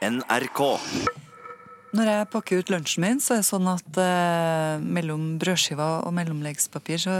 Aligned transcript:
NRK. 0.00 0.60
Når 1.90 2.08
jeg 2.08 2.28
pakker 2.32 2.62
ut 2.62 2.70
lunsjen 2.72 3.02
min, 3.04 3.18
så 3.20 3.34
er 3.34 3.42
det 3.42 3.48
sånn 3.50 3.66
at 3.68 3.98
eh, 4.00 4.80
mellom 4.80 5.34
brødskiva 5.42 5.88
og 6.06 6.14
mellomleggspapir 6.16 7.02
så 7.02 7.16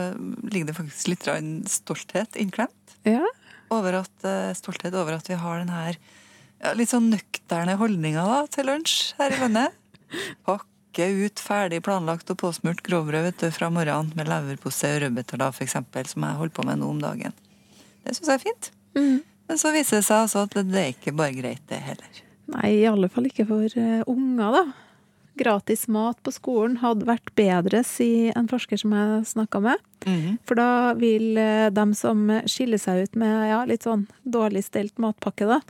ligger 0.46 0.70
det 0.70 0.76
faktisk 0.78 1.10
litt 1.10 1.28
stolthet 1.68 2.38
innklemt. 2.40 2.94
Ja. 3.04 3.26
Over 3.74 4.00
at, 4.00 4.14
eh, 4.24 4.52
stolthet 4.56 4.96
over 4.96 5.18
at 5.18 5.28
vi 5.28 5.36
har 5.42 5.60
den 5.60 5.74
her 5.74 5.98
ja, 5.98 6.72
litt 6.78 6.92
sånn 6.94 7.10
nøkterne 7.12 7.76
holdninga 7.80 8.24
da, 8.30 8.40
til 8.54 8.70
lunsj 8.70 9.12
her 9.20 9.36
i 9.36 9.42
landet. 9.42 9.76
Pakke 10.48 11.10
ut 11.26 11.42
ferdig 11.42 11.82
planlagt 11.84 12.32
og 12.32 12.40
påsmurt 12.40 12.80
grovbrød 12.86 13.28
vet 13.28 13.44
du, 13.44 13.50
fra 13.52 13.68
morgenen 13.74 14.14
med 14.16 14.30
leverpostei 14.30 14.94
og 14.96 15.04
rødbeter, 15.04 15.44
f.eks., 15.50 15.58
for 15.58 15.68
eksempel, 15.68 16.08
som 16.14 16.30
jeg 16.30 16.40
holder 16.40 16.56
på 16.56 16.68
med 16.70 16.80
nå 16.80 16.94
om 16.94 17.04
dagen. 17.04 17.36
Det 18.06 18.16
syns 18.16 18.32
jeg 18.32 18.40
er 18.40 18.46
fint. 18.46 18.72
Men 19.50 19.60
så 19.60 19.74
viser 19.74 20.00
det 20.00 20.06
seg 20.06 20.24
altså 20.24 20.46
at 20.46 20.60
det 20.62 20.84
er 20.86 20.92
ikke 20.94 21.16
bare 21.18 21.36
greit, 21.36 21.66
det 21.68 21.84
heller. 21.84 22.26
Nei, 22.54 22.70
i 22.80 22.86
alle 22.88 23.10
fall 23.12 23.28
ikke 23.30 23.46
for 23.48 23.80
eh, 23.80 24.00
unger, 24.10 24.56
da. 24.56 24.64
Gratis 25.40 25.86
mat 25.88 26.18
på 26.26 26.32
skolen 26.34 26.80
hadde 26.82 27.06
vært 27.08 27.30
bedre, 27.38 27.82
sier 27.86 28.34
en 28.36 28.48
forsker 28.50 28.80
som 28.82 28.92
jeg 28.96 29.20
snakka 29.30 29.62
med. 29.64 29.84
For 30.48 30.58
da 30.58 30.70
vil 31.00 31.38
eh, 31.40 31.68
dem 31.74 31.94
som 31.96 32.26
skiller 32.50 32.80
seg 32.82 33.06
ut 33.06 33.20
med 33.20 33.50
ja, 33.52 33.60
litt 33.68 33.86
sånn 33.86 34.08
dårlig 34.24 34.66
stelt 34.66 34.98
matpakke, 35.00 35.48
da, 35.48 35.60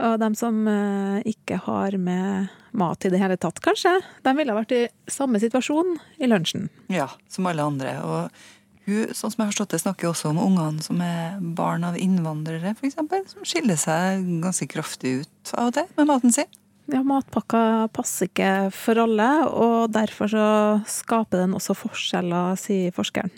og 0.00 0.16
dem 0.22 0.36
som 0.38 0.64
eh, 0.70 1.20
ikke 1.28 1.60
har 1.66 1.96
med 2.00 2.48
mat 2.70 3.04
i 3.04 3.10
det 3.12 3.20
hele 3.20 3.36
tatt, 3.40 3.60
kanskje, 3.62 3.96
de 4.24 4.34
ville 4.38 4.54
vært 4.56 4.72
i 4.72 4.84
samme 5.10 5.40
situasjon 5.42 5.96
i 6.22 6.30
lunsjen. 6.30 6.68
Ja, 6.92 7.10
som 7.28 7.48
alle 7.50 7.66
andre. 7.66 7.96
Og 8.06 8.44
hun, 8.90 9.12
sånn 9.16 9.32
som 9.32 9.42
jeg 9.42 9.46
har 9.46 9.52
forstått 9.52 9.74
det, 9.74 9.82
snakker 9.84 10.10
også 10.10 10.32
om 10.32 10.40
ungene 10.42 10.84
som 10.84 11.00
er 11.04 11.38
barn 11.56 11.86
av 11.86 11.98
innvandrere, 12.00 12.74
f.eks., 12.76 12.98
som 13.32 13.46
skiller 13.46 13.78
seg 13.80 14.26
ganske 14.44 14.68
kraftig 14.70 15.20
ut 15.22 15.54
av 15.54 15.70
og 15.70 15.78
til 15.78 15.92
med 15.98 16.10
maten 16.10 16.34
sin. 16.34 16.50
Ja, 16.90 17.04
matpakka 17.06 17.88
passer 17.94 18.26
ikke 18.26 18.70
for 18.74 18.98
alle, 18.98 19.28
og 19.46 19.92
derfor 19.94 20.30
så 20.32 20.48
skaper 20.90 21.44
den 21.44 21.54
også 21.54 21.76
forskjeller, 21.78 22.58
sier 22.58 22.94
forskeren. 22.96 23.30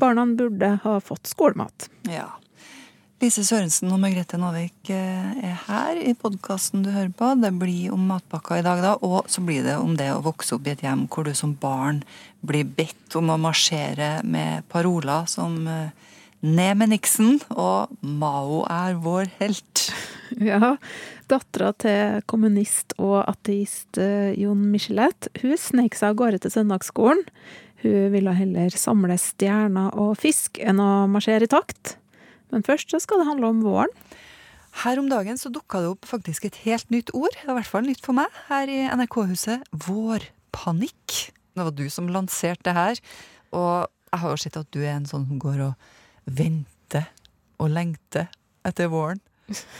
Barna 0.00 0.24
burde 0.26 0.78
ha 0.82 0.96
fått 1.04 1.28
skolemat. 1.28 1.90
Ja. 2.08 2.30
Lise 3.16 3.46
Sørensen 3.48 3.88
og 3.94 4.00
Margrethe 4.02 4.36
Nåvik 4.36 4.90
eh, 4.92 5.28
er 5.48 5.54
her 5.70 5.96
i 6.04 6.12
podkasten 6.20 6.82
du 6.84 6.90
hører 6.92 7.14
på. 7.16 7.30
Det 7.40 7.48
blir 7.56 7.94
om 7.94 8.02
matpakka 8.10 8.58
i 8.60 8.64
dag, 8.66 8.82
da, 8.84 8.90
og 9.00 9.30
så 9.32 9.40
blir 9.40 9.64
det 9.64 9.78
om 9.80 9.94
det 9.96 10.10
å 10.12 10.20
vokse 10.26 10.52
opp 10.58 10.68
i 10.68 10.74
et 10.74 10.84
hjem 10.84 11.06
hvor 11.08 11.24
du 11.24 11.32
som 11.32 11.54
barn 11.56 12.02
blir 12.44 12.68
bedt 12.68 13.16
om 13.16 13.32
å 13.32 13.38
marsjere 13.40 14.20
med 14.20 14.68
paroler 14.68 15.24
som 15.32 15.62
eh, 15.64 16.12
Ned 16.44 16.76
med 16.76 16.92
Nixon 16.92 17.38
og 17.56 17.96
Mao 18.04 18.60
er 18.68 19.00
vår 19.00 19.32
helt. 19.40 19.86
Ja, 20.36 20.74
dattera 21.30 21.70
til 21.78 22.20
kommunist 22.28 22.92
og 23.00 23.22
ateist 23.22 23.96
eh, 23.96 24.34
Jon 24.36 24.66
Michelet, 24.74 25.30
hun 25.40 25.56
sneik 25.56 25.96
seg 25.96 26.12
av 26.12 26.18
gårde 26.20 26.42
til 26.44 26.52
søndagsskolen. 26.58 27.22
Hun 27.80 28.10
ville 28.12 28.34
heller 28.36 28.74
samle 28.76 29.16
stjerner 29.22 29.94
og 29.96 30.18
fisk 30.20 30.60
enn 30.60 30.82
å 30.82 31.06
marsjere 31.08 31.48
i 31.48 31.54
takt. 31.56 31.96
Men 32.56 32.64
først 32.64 32.88
så 32.88 33.02
skal 33.02 33.20
det 33.20 33.28
handle 33.28 33.52
om 33.52 33.60
våren. 33.60 33.92
Her 34.82 35.00
om 35.00 35.10
dagen 35.12 35.36
så 35.40 35.52
dukka 35.52 35.82
det 35.84 35.90
opp 35.92 36.08
faktisk 36.08 36.48
et 36.48 36.56
helt 36.64 36.88
nytt 36.92 37.12
ord, 37.16 37.36
i 37.44 37.52
hvert 37.52 37.68
fall 37.68 37.84
nytt 37.84 38.00
for 38.04 38.16
meg, 38.16 38.32
her 38.48 38.68
i 38.72 38.82
NRK-huset. 38.88 39.68
Vårpanikk. 39.86 41.16
Det 41.56 41.64
var 41.68 41.76
du 41.76 41.86
som 41.92 42.08
lanserte 42.12 42.64
det 42.68 42.76
her. 42.76 43.00
Og 43.56 43.86
jeg 44.12 44.22
har 44.22 44.32
jo 44.32 44.40
sett 44.40 44.58
at 44.60 44.72
du 44.72 44.80
er 44.82 44.94
en 44.94 45.08
sånn 45.08 45.28
som 45.28 45.40
går 45.40 45.62
og 45.68 45.88
venter 46.24 47.08
og 47.60 47.72
lengter 47.72 48.28
etter 48.66 48.88
våren 48.92 49.20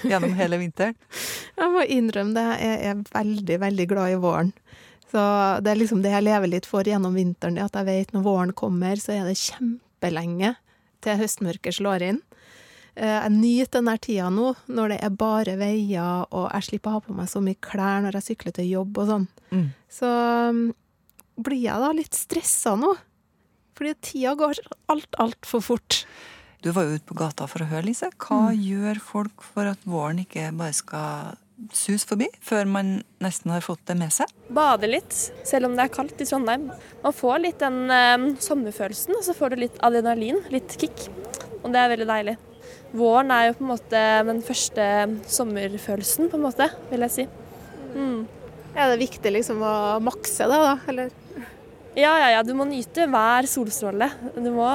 gjennom 0.06 0.36
hele 0.38 0.60
vinteren. 0.60 0.96
Jeg 1.56 1.72
må 1.72 1.82
innrømme 1.88 2.36
det, 2.36 2.44
jeg 2.60 2.88
er 2.90 2.98
veldig, 3.08 3.56
veldig 3.62 3.86
glad 3.88 4.12
i 4.12 4.18
våren. 4.20 4.50
Så 5.08 5.22
det 5.64 5.70
er 5.72 5.78
liksom 5.80 6.02
det 6.04 6.12
jeg 6.12 6.26
lever 6.26 6.50
litt 6.52 6.66
for 6.68 6.84
gjennom 6.84 7.16
vinteren, 7.16 7.56
at 7.62 7.78
jeg 7.78 7.86
vet 7.88 8.12
når 8.12 8.24
våren 8.26 8.52
kommer, 8.52 9.00
så 9.00 9.14
er 9.14 9.24
det 9.24 9.38
kjempelenge 9.40 10.50
til 11.00 11.16
høstmørket 11.22 11.78
slår 11.78 12.04
inn. 12.10 12.20
Eh, 12.96 13.16
Jeg 13.26 13.32
nyter 13.34 13.78
denne 13.78 13.96
tida 14.00 14.30
nå, 14.32 14.54
når 14.72 14.94
det 14.94 15.00
er 15.04 15.16
bare 15.20 15.56
veier, 15.60 16.24
og 16.32 16.48
jeg 16.48 16.68
slipper 16.70 16.90
å 16.90 16.96
ha 16.96 17.04
på 17.04 17.16
meg 17.16 17.28
så 17.28 17.42
mye 17.44 17.60
klær 17.60 18.04
når 18.04 18.18
jeg 18.18 18.28
sykler 18.30 18.56
til 18.56 18.70
jobb 18.72 19.02
og 19.02 19.10
sånn. 19.10 19.26
Mm. 19.52 19.66
Så 19.92 20.12
um, 20.48 20.62
blir 21.36 21.60
jeg 21.66 21.84
da 21.84 21.92
litt 21.96 22.16
stressa 22.16 22.76
nå. 22.80 22.94
Fordi 23.76 23.92
tida 24.00 24.32
går 24.40 24.62
alt, 24.92 25.18
altfor 25.20 25.60
fort. 25.60 25.98
Du 26.64 26.70
var 26.72 26.86
jo 26.86 26.96
ute 26.96 27.04
på 27.10 27.18
gata 27.18 27.44
for 27.50 27.62
å 27.62 27.68
høre, 27.68 27.84
Lise. 27.84 28.08
Hva 28.16 28.48
gjør 28.56 29.02
folk 29.04 29.44
for 29.44 29.68
at 29.68 29.84
våren 29.84 30.22
ikke 30.24 30.48
bare 30.56 30.72
skal 30.74 31.36
sus 31.76 32.04
forbi, 32.08 32.26
før 32.44 32.64
man 32.68 32.96
nesten 33.24 33.52
har 33.52 33.64
fått 33.64 33.84
det 33.88 33.98
med 34.00 34.12
seg? 34.12 34.32
Bade 34.56 34.88
litt, 34.88 35.12
selv 35.44 35.68
om 35.68 35.76
det 35.76 35.84
er 35.84 35.92
kaldt 35.92 36.20
i 36.20 36.26
Trondheim. 36.28 36.70
Man 37.04 37.16
får 37.16 37.38
litt 37.44 37.60
den 37.60 37.92
eh, 37.92 38.26
sommerfølelsen, 38.44 39.16
og 39.20 39.24
så 39.28 39.36
får 39.36 39.52
du 39.52 39.62
litt 39.66 39.78
adrenalin, 39.84 40.40
litt 40.52 40.76
kick. 40.80 41.06
Og 41.62 41.72
det 41.72 41.80
er 41.80 41.92
veldig 41.92 42.08
deilig. 42.08 42.36
Våren 42.96 43.32
er 43.34 43.48
jo 43.48 43.58
på 43.58 43.64
en 43.64 43.72
måte 43.72 44.02
den 44.28 44.42
første 44.46 44.86
sommerfølelsen, 45.30 46.30
på 46.30 46.38
en 46.38 46.46
måte, 46.46 46.68
vil 46.92 47.06
jeg 47.06 47.14
si. 47.14 47.26
Mm. 47.96 48.26
Er 48.76 48.92
det 48.92 49.00
viktig 49.00 49.32
liksom 49.32 49.62
å 49.64 49.76
makse 50.04 50.46
det, 50.46 50.58
da? 50.60 50.74
Eller? 50.92 51.14
Ja, 51.96 52.10
ja, 52.20 52.28
ja, 52.34 52.42
du 52.44 52.52
må 52.52 52.66
nyte 52.68 53.06
hver 53.08 53.46
solstråle. 53.48 54.10
Du 54.36 54.50
må 54.52 54.68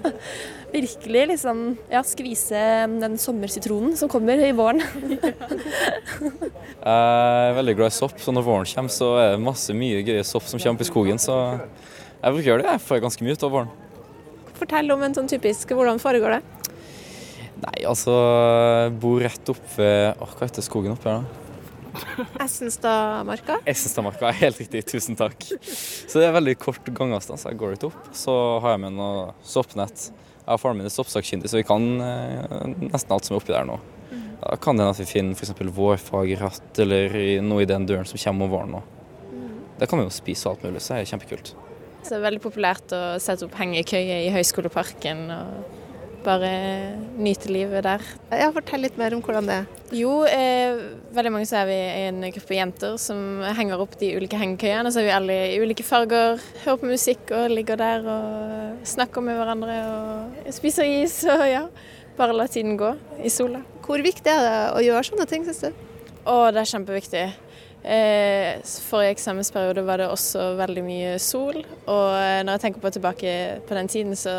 virkelig 0.72 1.26
liksom 1.34 1.60
ja, 1.92 2.00
skvise 2.06 2.62
den 2.88 3.18
sommersitronen 3.20 3.92
som 4.00 4.08
kommer 4.08 4.40
i 4.40 4.54
våren. 4.56 4.80
Jeg 6.84 6.88
er 6.88 7.54
veldig 7.56 7.76
glad 7.76 7.92
i 7.92 7.96
sopp, 7.96 8.16
så 8.20 8.32
når 8.32 8.44
våren 8.44 8.68
kommer, 8.72 8.92
så 8.92 9.10
er 9.20 9.30
det 9.34 9.44
masse 9.44 9.76
mye 9.76 10.00
gøye 10.04 10.24
sopp 10.24 10.48
som 10.48 10.60
kommer 10.60 10.80
opp 10.80 10.84
i 10.84 10.88
skogen. 10.88 11.20
Så 11.20 11.36
jeg 12.24 12.34
bruker 12.34 12.60
det. 12.60 12.66
Jeg 12.72 12.82
får 12.84 13.00
ganske 13.04 13.24
mye 13.24 13.36
ut 13.36 13.44
av 13.44 13.54
våren. 13.54 13.70
Fortell 14.58 14.92
om 14.92 15.02
en 15.04 15.16
sånn 15.16 15.28
typisk 15.28 15.72
Hvordan 15.76 15.98
foregår 16.00 16.36
det? 16.36 16.63
Nei, 17.62 17.84
altså 17.86 18.14
jeg 18.14 18.94
Bor 19.02 19.22
rett 19.22 19.50
opp 19.52 19.64
ved 19.76 20.18
Åh, 20.18 20.34
Hva 20.34 20.48
heter 20.48 20.64
skogen 20.66 20.96
oppe 20.96 21.10
her, 21.10 21.22
da? 21.22 21.40
Essenstadmarka? 22.44 23.60
Essenstadmarka. 23.70 24.32
Helt 24.40 24.58
riktig, 24.58 24.82
tusen 24.90 25.14
takk. 25.18 25.46
Så 25.62 26.18
det 26.18 26.26
er 26.26 26.34
veldig 26.34 26.56
kort 26.58 26.88
gangavstand, 26.90 27.38
så 27.38 27.52
jeg 27.52 27.60
går 27.60 27.76
litt 27.76 27.86
opp. 27.86 28.08
Så 28.16 28.34
har 28.64 28.74
jeg 28.74 28.82
med 28.82 28.96
noe 28.98 29.28
soppnett. 29.46 30.08
Jeg 30.44 30.56
og 30.56 30.60
faren 30.60 30.80
min 30.80 30.90
er 30.90 30.92
soppsakkyndig, 30.92 31.48
så 31.48 31.60
vi 31.60 31.66
kan 31.66 31.86
eh, 32.04 32.64
nesten 32.90 33.14
alt 33.14 33.28
som 33.28 33.36
er 33.36 33.40
oppi 33.40 33.54
der 33.54 33.68
nå. 33.68 33.78
Da 34.44 34.58
kan 34.60 34.76
det 34.76 34.84
hende 34.84 34.92
at 34.92 35.00
vi 35.00 35.06
finner 35.08 35.38
f.eks. 35.38 35.54
vårfagratt 35.72 36.82
eller 36.84 37.14
noe 37.46 37.62
i 37.64 37.68
den 37.70 37.86
døren 37.88 38.04
som 38.08 38.20
kommer 38.20 38.44
om 38.44 38.52
våren 38.52 38.74
nå. 38.76 38.82
Det 39.78 39.88
kan 39.90 39.98
vi 39.98 40.04
jo 40.04 40.12
spise 40.12 40.50
alt 40.50 40.66
mulig, 40.66 40.82
så 40.82 40.98
det 40.98 41.04
er 41.04 41.12
kjempekult. 41.14 41.54
Så 42.04 42.10
det 42.12 42.18
er 42.18 42.26
veldig 42.26 42.42
populært 42.44 42.92
å 42.92 43.00
sette 43.22 43.46
opp 43.46 43.56
hengekøye 43.56 44.20
i 44.26 44.32
Høgskoleparken 44.34 45.24
og 45.32 45.80
bare 46.24 46.50
nyte 47.20 47.50
livet 47.52 47.84
der. 47.86 48.02
Ja, 48.32 48.50
Fortell 48.54 48.84
litt 48.84 48.96
mer 49.00 49.14
om 49.16 49.22
hvordan 49.24 49.48
det 49.48 49.58
er. 49.62 49.68
Jo, 49.94 50.12
eh, 50.26 50.80
veldig 51.14 51.32
mange 51.34 51.48
så 51.48 51.60
er 51.60 51.68
vi 51.68 51.78
en 52.08 52.24
gruppe 52.34 52.56
jenter 52.56 52.96
som 53.00 53.42
henger 53.58 53.82
opp 53.84 53.94
de 54.00 54.14
ulike 54.16 54.40
hengekøyene. 54.40 54.90
Så 54.92 55.02
er 55.02 55.08
vi 55.08 55.14
alle 55.14 55.36
i 55.52 55.60
ulike 55.62 55.86
farger, 55.86 56.40
hører 56.64 56.80
på 56.80 56.90
musikk 56.90 57.30
og 57.36 57.52
ligger 57.52 57.80
der 57.80 58.08
og 58.08 58.88
snakker 58.88 59.24
med 59.24 59.38
hverandre 59.38 59.78
og 59.92 60.50
spiser 60.54 60.88
is 61.02 61.20
og 61.28 61.44
ja. 61.48 61.66
Bare 62.14 62.34
la 62.36 62.46
tiden 62.46 62.76
gå 62.78 62.92
i 63.26 63.30
sola. 63.32 63.64
Hvor 63.82 63.98
viktig 63.98 64.30
er 64.30 64.44
det 64.44 64.58
å 64.76 64.82
gjøre 64.84 65.06
sånne 65.08 65.24
ting, 65.26 65.46
syns 65.48 65.64
du? 65.64 65.80
Å, 66.30 66.34
det 66.54 66.60
er 66.62 66.70
kjempeviktig. 66.70 67.24
Eh, 67.84 68.62
forrige 68.86 69.16
eksamensperiode 69.16 69.82
var 69.84 70.00
det 70.00 70.06
også 70.08 70.54
veldig 70.56 70.84
mye 70.86 71.16
sol, 71.20 71.58
og 71.84 72.12
når 72.46 72.54
jeg 72.54 72.62
tenker 72.62 72.84
på 72.84 72.92
tilbake 72.94 73.34
på 73.66 73.76
den 73.76 73.90
tiden, 73.92 74.14
så 74.16 74.32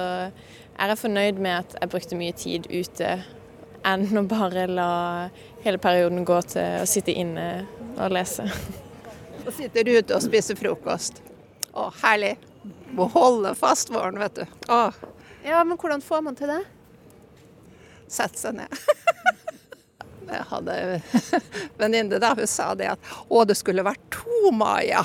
er 0.76 0.92
jeg 0.92 1.02
fornøyd 1.02 1.40
med 1.42 1.62
at 1.64 1.76
jeg 1.80 1.92
brukte 1.92 2.20
mye 2.20 2.36
tid 2.36 2.68
ute 2.72 3.18
enn 3.86 4.18
å 4.18 4.26
bare 4.28 4.66
la 4.70 4.90
hele 5.64 5.80
perioden 5.82 6.26
gå 6.26 6.40
til 6.50 6.82
å 6.82 6.90
sitte 6.90 7.14
inne 7.14 7.66
og 7.96 8.12
lese. 8.14 8.48
Så 9.46 9.54
sitter 9.60 9.86
du 9.86 9.94
ute 9.94 10.16
og 10.18 10.24
spiser 10.26 10.58
frokost. 10.58 11.22
Å, 11.76 11.92
herlig. 12.02 12.34
Må 12.96 13.06
holde 13.14 13.52
fast 13.58 13.92
våren, 13.94 14.18
vet 14.20 14.40
du. 14.40 14.46
Å. 14.74 14.90
Ja, 15.46 15.62
men 15.68 15.78
hvordan 15.78 16.02
får 16.02 16.24
man 16.26 16.38
til 16.40 16.50
det? 16.50 16.62
Sette 18.10 18.40
seg 18.40 18.58
ned. 18.58 18.74
Jeg 20.32 20.48
hadde 20.50 20.76
en 20.82 21.04
venninne 21.78 22.20
da, 22.22 22.32
hun 22.34 22.50
sa 22.50 22.72
det 22.78 22.90
at 22.96 23.12
å, 23.30 23.44
det 23.46 23.58
skulle 23.60 23.86
vært 23.86 24.02
to 24.16 24.50
Maja. 24.56 25.04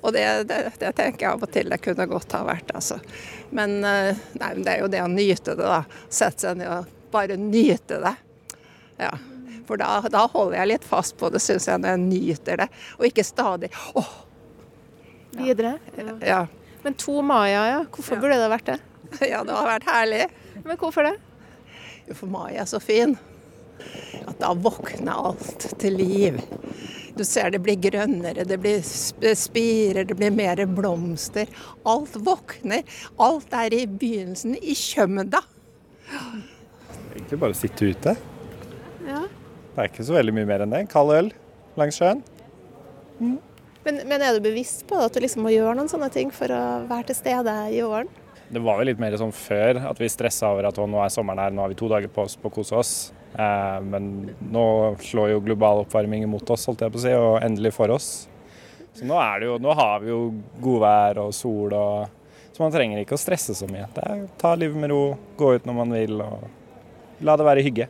Og 0.00 0.14
det, 0.16 0.24
det, 0.48 0.58
det 0.80 0.90
tenker 0.96 1.26
jeg 1.26 1.32
av 1.34 1.42
og 1.44 1.50
til 1.52 1.68
det 1.68 1.76
kunne 1.84 2.06
godt 2.08 2.32
ha 2.32 2.40
vært, 2.48 2.70
altså. 2.74 2.96
Men 3.52 3.78
eh, 3.84 4.16
nei, 4.40 4.52
det 4.64 4.72
er 4.72 4.80
jo 4.84 4.88
det 4.92 5.02
å 5.04 5.10
nyte 5.12 5.52
det, 5.58 5.66
da. 5.66 5.82
Sette 6.08 6.46
seg 6.46 6.56
ned 6.62 6.70
og 6.72 6.86
bare 7.12 7.36
nyte 7.36 7.98
det. 8.00 8.14
Ja. 9.00 9.10
For 9.68 9.78
da, 9.80 10.00
da 10.10 10.24
holder 10.32 10.56
jeg 10.62 10.70
litt 10.72 10.86
fast 10.88 11.18
på 11.20 11.28
det, 11.30 11.42
syns 11.44 11.68
jeg, 11.68 11.78
når 11.82 11.92
jeg 11.94 12.02
nyter 12.06 12.62
det. 12.64 12.68
Og 12.98 13.06
ikke 13.10 13.24
stadig 13.28 13.68
åh, 13.98 14.08
Videre. 15.36 15.76
ja. 16.26 16.46
Men 16.82 16.94
to 16.98 17.20
Maya, 17.22 17.66
ja. 17.68 17.80
Hvorfor 17.92 18.16
Ja. 18.16 18.20
burde 18.24 18.38
det 18.40 18.48
vært 18.50 18.70
det? 18.72 18.78
ja, 19.30 19.42
det 19.44 19.52
har 19.54 19.68
vært 19.68 19.84
herlig. 19.90 20.24
Men 20.64 20.76
hvorfor 20.80 21.06
det? 21.06 21.16
Jo, 22.08 22.14
for 22.16 22.26
Maya 22.32 22.62
er 22.64 22.70
så 22.70 22.80
fin. 22.82 23.18
At 24.26 24.38
da 24.42 24.52
våkner 24.54 25.12
alt 25.30 25.66
til 25.80 25.98
liv. 26.00 26.40
Du 27.16 27.24
ser 27.26 27.50
det 27.52 27.60
blir 27.64 27.76
grønnere, 27.82 28.46
det 28.46 28.56
blir 28.62 28.80
spirer, 29.36 30.06
det 30.06 30.16
blir 30.16 30.32
mer 30.32 30.62
blomster. 30.70 31.50
Alt 31.88 32.16
våkner. 32.16 32.86
Alt 33.20 33.52
er 33.56 33.76
i 33.76 33.84
begynnelsen, 33.86 34.56
i 34.56 34.76
kjømda. 34.78 35.42
Egentlig 37.12 37.40
bare 37.42 37.58
sitte 37.58 37.90
ute. 37.92 38.16
Ja. 39.06 39.24
Det 39.70 39.82
er 39.82 39.90
ikke 39.90 40.06
så 40.06 40.16
veldig 40.16 40.34
mye 40.38 40.48
mer 40.48 40.64
enn 40.64 40.74
det. 40.74 40.86
Kald 40.92 41.12
øl 41.14 41.32
langs 41.80 41.98
sjøen. 42.00 42.22
Mm. 43.20 43.38
Men, 43.84 44.00
men, 44.08 44.20
er 44.20 44.36
du 44.36 44.44
bevisst 44.44 44.84
på 44.88 44.98
at 45.00 45.14
du 45.14 45.22
liksom 45.24 45.44
må 45.46 45.52
gjøre 45.54 45.72
noen 45.78 45.88
sånne 45.88 46.10
ting 46.12 46.32
for 46.34 46.52
å 46.52 46.62
være 46.88 47.10
til 47.10 47.20
stede 47.22 47.54
i 47.72 47.80
åren? 47.84 48.10
Det 48.50 48.58
var 48.58 48.80
vel 48.80 48.90
litt 48.90 49.00
mer 49.02 49.14
sånn 49.18 49.32
før 49.34 49.78
at 49.92 50.00
vi 50.00 50.08
stressa 50.10 50.50
over 50.50 50.66
at 50.70 50.78
nå 50.78 50.98
er 51.04 51.12
sommeren 51.14 51.38
her, 51.44 51.54
nå 51.54 51.62
har 51.62 51.70
vi 51.70 51.78
to 51.78 51.88
dager 51.90 52.10
på 52.10 52.24
oss 52.26 52.34
på 52.40 52.50
å 52.50 52.54
kose 52.54 52.74
oss. 52.74 52.94
Eh, 53.38 53.78
men 53.86 54.32
nå 54.50 54.64
slår 55.06 55.36
jo 55.36 55.44
global 55.44 55.84
oppvarming 55.84 56.26
imot 56.26 56.50
oss, 56.50 56.66
holdt 56.66 56.82
jeg 56.82 56.94
på 56.94 56.98
å 56.98 57.04
si, 57.04 57.12
og 57.14 57.36
endelig 57.46 57.74
for 57.76 57.94
oss. 57.94 58.08
Så 58.96 59.06
nå, 59.06 59.20
jo, 59.44 59.54
nå 59.62 59.76
har 59.78 60.02
vi 60.02 60.10
jo 60.10 60.18
godvær 60.62 61.22
og 61.22 61.30
sol, 61.36 61.76
og, 61.78 62.42
så 62.50 62.64
man 62.64 62.74
trenger 62.74 63.04
ikke 63.04 63.14
å 63.14 63.22
stresse 63.22 63.54
så 63.54 63.70
mye. 63.70 63.86
Det 63.94 64.08
er 64.08 64.26
Ta 64.40 64.56
livet 64.58 64.82
med 64.82 64.90
ro, 64.90 65.04
gå 65.38 65.54
ut 65.54 65.68
når 65.68 65.78
man 65.84 65.94
vil, 65.94 66.18
og 66.24 67.22
la 67.24 67.38
det 67.38 67.46
være 67.46 67.64
hygge. 67.64 67.86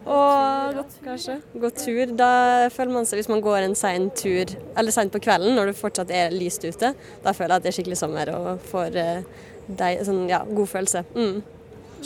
Og 0.00 0.74
godt, 0.74 0.94
kanskje. 1.04 1.36
Gå 1.60 1.70
tur. 1.76 2.12
Da 2.16 2.32
føler 2.72 2.94
man 2.94 3.06
seg, 3.06 3.20
hvis 3.20 3.28
man 3.30 3.42
går 3.44 3.66
en 3.66 3.76
sein 3.78 4.08
tur, 4.16 4.50
eller 4.78 4.94
seint 4.94 5.12
på 5.12 5.20
kvelden 5.22 5.54
når 5.58 5.70
det 5.70 5.78
fortsatt 5.78 6.10
er 6.14 6.34
lyst 6.34 6.64
ute, 6.64 6.94
da 6.96 7.34
føler 7.36 7.54
jeg 7.54 7.60
at 7.60 7.66
det 7.66 7.70
er 7.70 7.76
skikkelig 7.78 8.00
sommer 8.00 8.32
og 8.34 8.64
får 8.72 8.96
eh, 8.98 9.40
deg, 9.78 10.04
sånn, 10.06 10.26
ja, 10.30 10.42
god 10.46 10.70
følelse. 10.70 11.04
Mm. 11.14 11.40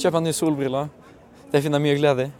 Kjøp 0.00 0.18
en 0.18 0.26
ny 0.28 0.32
solbriller. 0.34 0.90
Det 1.52 1.62
finner 1.62 1.80
jeg 1.80 1.86
mye 1.86 1.98
glede 2.00 2.28
i. 2.28 2.32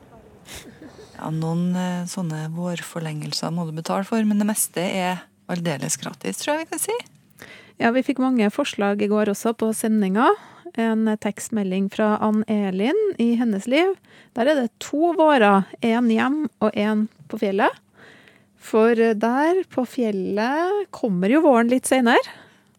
Ja, 1.15 1.31
noen 1.31 1.69
eh, 1.79 2.07
sånne 2.11 2.49
vårforlengelser 2.55 3.53
må 3.55 3.69
du 3.69 3.75
betale 3.77 4.07
for, 4.09 4.25
men 4.27 4.41
det 4.43 4.49
meste 4.49 4.83
er 4.83 5.23
aldeles 5.51 5.97
gratis, 6.01 6.41
tror 6.41 6.57
jeg 6.57 6.65
vi 6.65 6.73
kan 6.73 6.83
si. 6.83 6.97
Ja, 7.81 7.91
vi 7.95 8.05
fikk 8.07 8.21
mange 8.23 8.51
forslag 8.55 9.03
i 9.03 9.11
går 9.11 9.31
også 9.33 9.55
på 9.59 9.71
sendinga. 9.75 10.29
En 10.79 11.07
tekstmelding 11.23 11.87
fra 11.95 12.17
Ann 12.23 12.43
Elin 12.51 12.99
i 13.23 13.35
hennes 13.39 13.67
liv. 13.71 13.95
Der 14.35 14.51
er 14.51 14.59
det 14.59 14.73
to 14.83 15.13
vårer. 15.15 15.67
Én 15.83 16.11
hjem 16.11 16.45
og 16.59 16.75
én 16.75 17.07
på 17.31 17.39
fjellet. 17.43 17.71
For 18.65 18.97
der, 18.97 19.61
på 19.71 19.85
fjellet, 19.87 20.89
kommer 20.95 21.31
jo 21.31 21.45
våren 21.45 21.71
litt 21.71 21.87
seinere. 21.91 22.23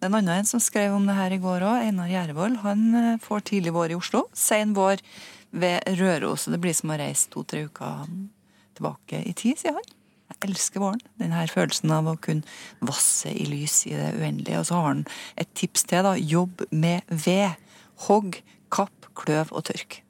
Det 0.06 0.12
er 0.12 0.19
en 0.19 0.28
annen 0.30 0.46
som 0.46 0.62
skrev 0.62 0.94
om 0.94 1.07
det 1.10 1.16
her 1.18 1.34
i 1.34 1.40
går 1.42 1.63
òg. 1.66 1.84
Einar 1.88 2.06
Gjervold. 2.12 2.60
Han 2.62 2.81
eh, 2.94 3.16
får 3.24 3.40
tidlig 3.50 3.72
vår 3.74 3.96
i 3.96 3.96
Oslo. 3.98 4.19
Sein 4.38 4.75
vår 4.78 5.02
ved 5.50 5.81
Røros. 5.98 6.46
Det 6.46 6.60
blir 6.62 6.75
som 6.78 6.94
å 6.94 6.98
reise 7.02 7.31
to-tre 7.34 7.63
uker 7.66 8.04
tilbake 8.78 9.24
i 9.25 9.34
tid, 9.34 9.57
sier 9.57 9.74
han. 9.74 9.90
Jeg 10.30 10.52
elsker 10.52 10.84
våren. 10.84 11.02
Den 11.18 11.34
her 11.34 11.50
følelsen 11.50 11.96
av 11.96 12.12
å 12.12 12.13
kunne 12.22 12.46
vasse 12.86 13.34
i 13.34 13.50
lys 13.50 13.80
i 13.90 13.96
det 13.98 14.12
uendelige. 14.19 14.62
Og 14.62 14.69
så 14.69 14.78
har 14.78 14.90
han 14.92 15.04
et 15.42 15.57
tips 15.57 15.90
til. 15.90 16.06
da. 16.06 16.13
Jobb 16.22 16.68
med 16.69 17.02
ved. 17.10 17.57
Hogg, 18.06 18.44
kapp, 18.69 19.10
kløv 19.18 19.57
og 19.57 19.66
tørk. 19.72 20.04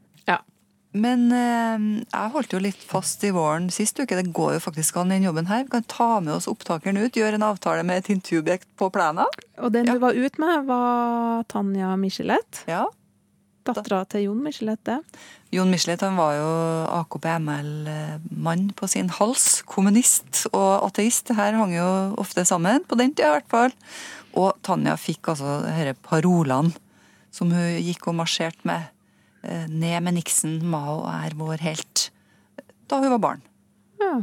Men 0.95 1.27
eh, 1.36 1.86
jeg 2.07 2.31
holdt 2.31 2.53
jo 2.56 2.62
litt 2.63 2.83
fast 2.88 3.24
i 3.27 3.31
våren 3.36 3.68
sist 3.74 4.00
uke. 4.00 4.15
Det 4.15 4.31
går 4.36 4.56
jo 4.56 4.63
faktisk 4.63 4.95
an 5.01 5.12
i 5.12 5.18
den 5.18 5.27
jobben 5.27 5.50
her. 5.50 5.65
Vi 5.68 5.74
kan 5.74 5.88
ta 5.92 6.09
med 6.24 6.38
oss 6.38 6.47
opptakeren 6.47 7.00
ut, 7.01 7.18
gjøre 7.19 7.36
en 7.39 7.47
avtale 7.50 7.83
med 7.83 8.00
et 8.03 8.12
intervjuobjekt 8.15 8.69
på 8.80 8.92
plenen. 8.95 9.27
Og 9.59 9.71
den 9.75 9.86
Ja. 9.89 9.94
du 9.94 10.00
var 10.00 10.13
ute 10.15 10.39
med, 10.39 10.65
var 10.65 11.44
Tanja 11.51 11.95
Michelet. 12.00 12.63
Ja. 12.68 12.86
Dattera 13.65 14.03
til 14.07 14.27
Jon 14.27 14.44
Michelet, 14.45 14.80
det. 14.86 15.00
Jon 15.51 15.71
Michelet 15.71 16.01
han 16.06 16.15
var 16.15 16.36
jo 16.38 16.50
AKP-ML-mann 17.01 18.68
på 18.77 18.88
sin 18.88 19.09
hals. 19.09 19.63
Kommunist 19.65 20.45
og 20.53 20.86
ateist. 20.86 21.27
Det 21.27 21.36
her 21.36 21.57
hang 21.57 21.74
jo 21.74 21.88
ofte 22.21 22.45
sammen, 22.45 22.86
på 22.86 22.97
den 23.00 23.13
tida 23.15 23.31
i 23.33 23.39
hvert 23.39 23.50
fall. 23.50 23.74
Og 24.36 24.53
Tanja 24.62 24.95
fikk 25.00 25.31
altså 25.33 25.63
disse 25.65 25.95
parolene 26.06 26.75
som 27.36 27.51
hun 27.51 27.80
gikk 27.81 28.07
og 28.07 28.15
marsjerte 28.21 28.63
med. 28.69 28.92
Eh, 29.45 29.65
Ned 29.69 30.03
med 30.06 30.18
Nixon, 30.18 30.59
Mao 30.69 31.03
er 31.09 31.36
vår 31.38 31.62
helt. 31.65 32.09
Da 32.89 33.00
hun 33.01 33.13
var 33.15 33.21
barn. 33.24 33.42
Ja. 34.01 34.13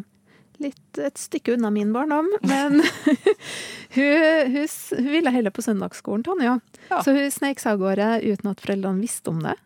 Litt 0.63 0.99
et 1.03 1.19
stykke 1.19 1.57
unna 1.57 1.71
min 1.75 1.91
barndom, 1.95 2.29
men 2.47 2.83
hun, 3.97 4.53
hun, 4.53 4.69
hun 4.99 5.09
ville 5.11 5.33
heller 5.35 5.51
på 5.55 5.65
søndagsskolen, 5.65 6.23
Tonje. 6.27 6.59
Ja. 6.91 7.01
Så 7.03 7.15
hun 7.17 7.31
snek 7.35 7.59
seg 7.63 7.75
av 7.75 7.83
gårde 7.83 8.09
uten 8.29 8.53
at 8.53 8.63
foreldrene 8.63 9.03
visste 9.03 9.33
om 9.33 9.41
det. 9.43 9.57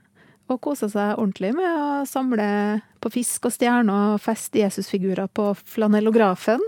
Og 0.46 0.60
kosa 0.62 0.86
seg 0.88 1.16
ordentlig 1.18 1.50
med 1.58 1.66
å 1.66 2.04
samle 2.08 2.46
på 3.02 3.10
fisk 3.12 3.48
og 3.48 3.54
stjerner 3.56 4.14
og 4.14 4.22
feste 4.22 4.60
Jesusfigurer 4.62 5.26
på 5.34 5.50
flanellografen. 5.66 6.62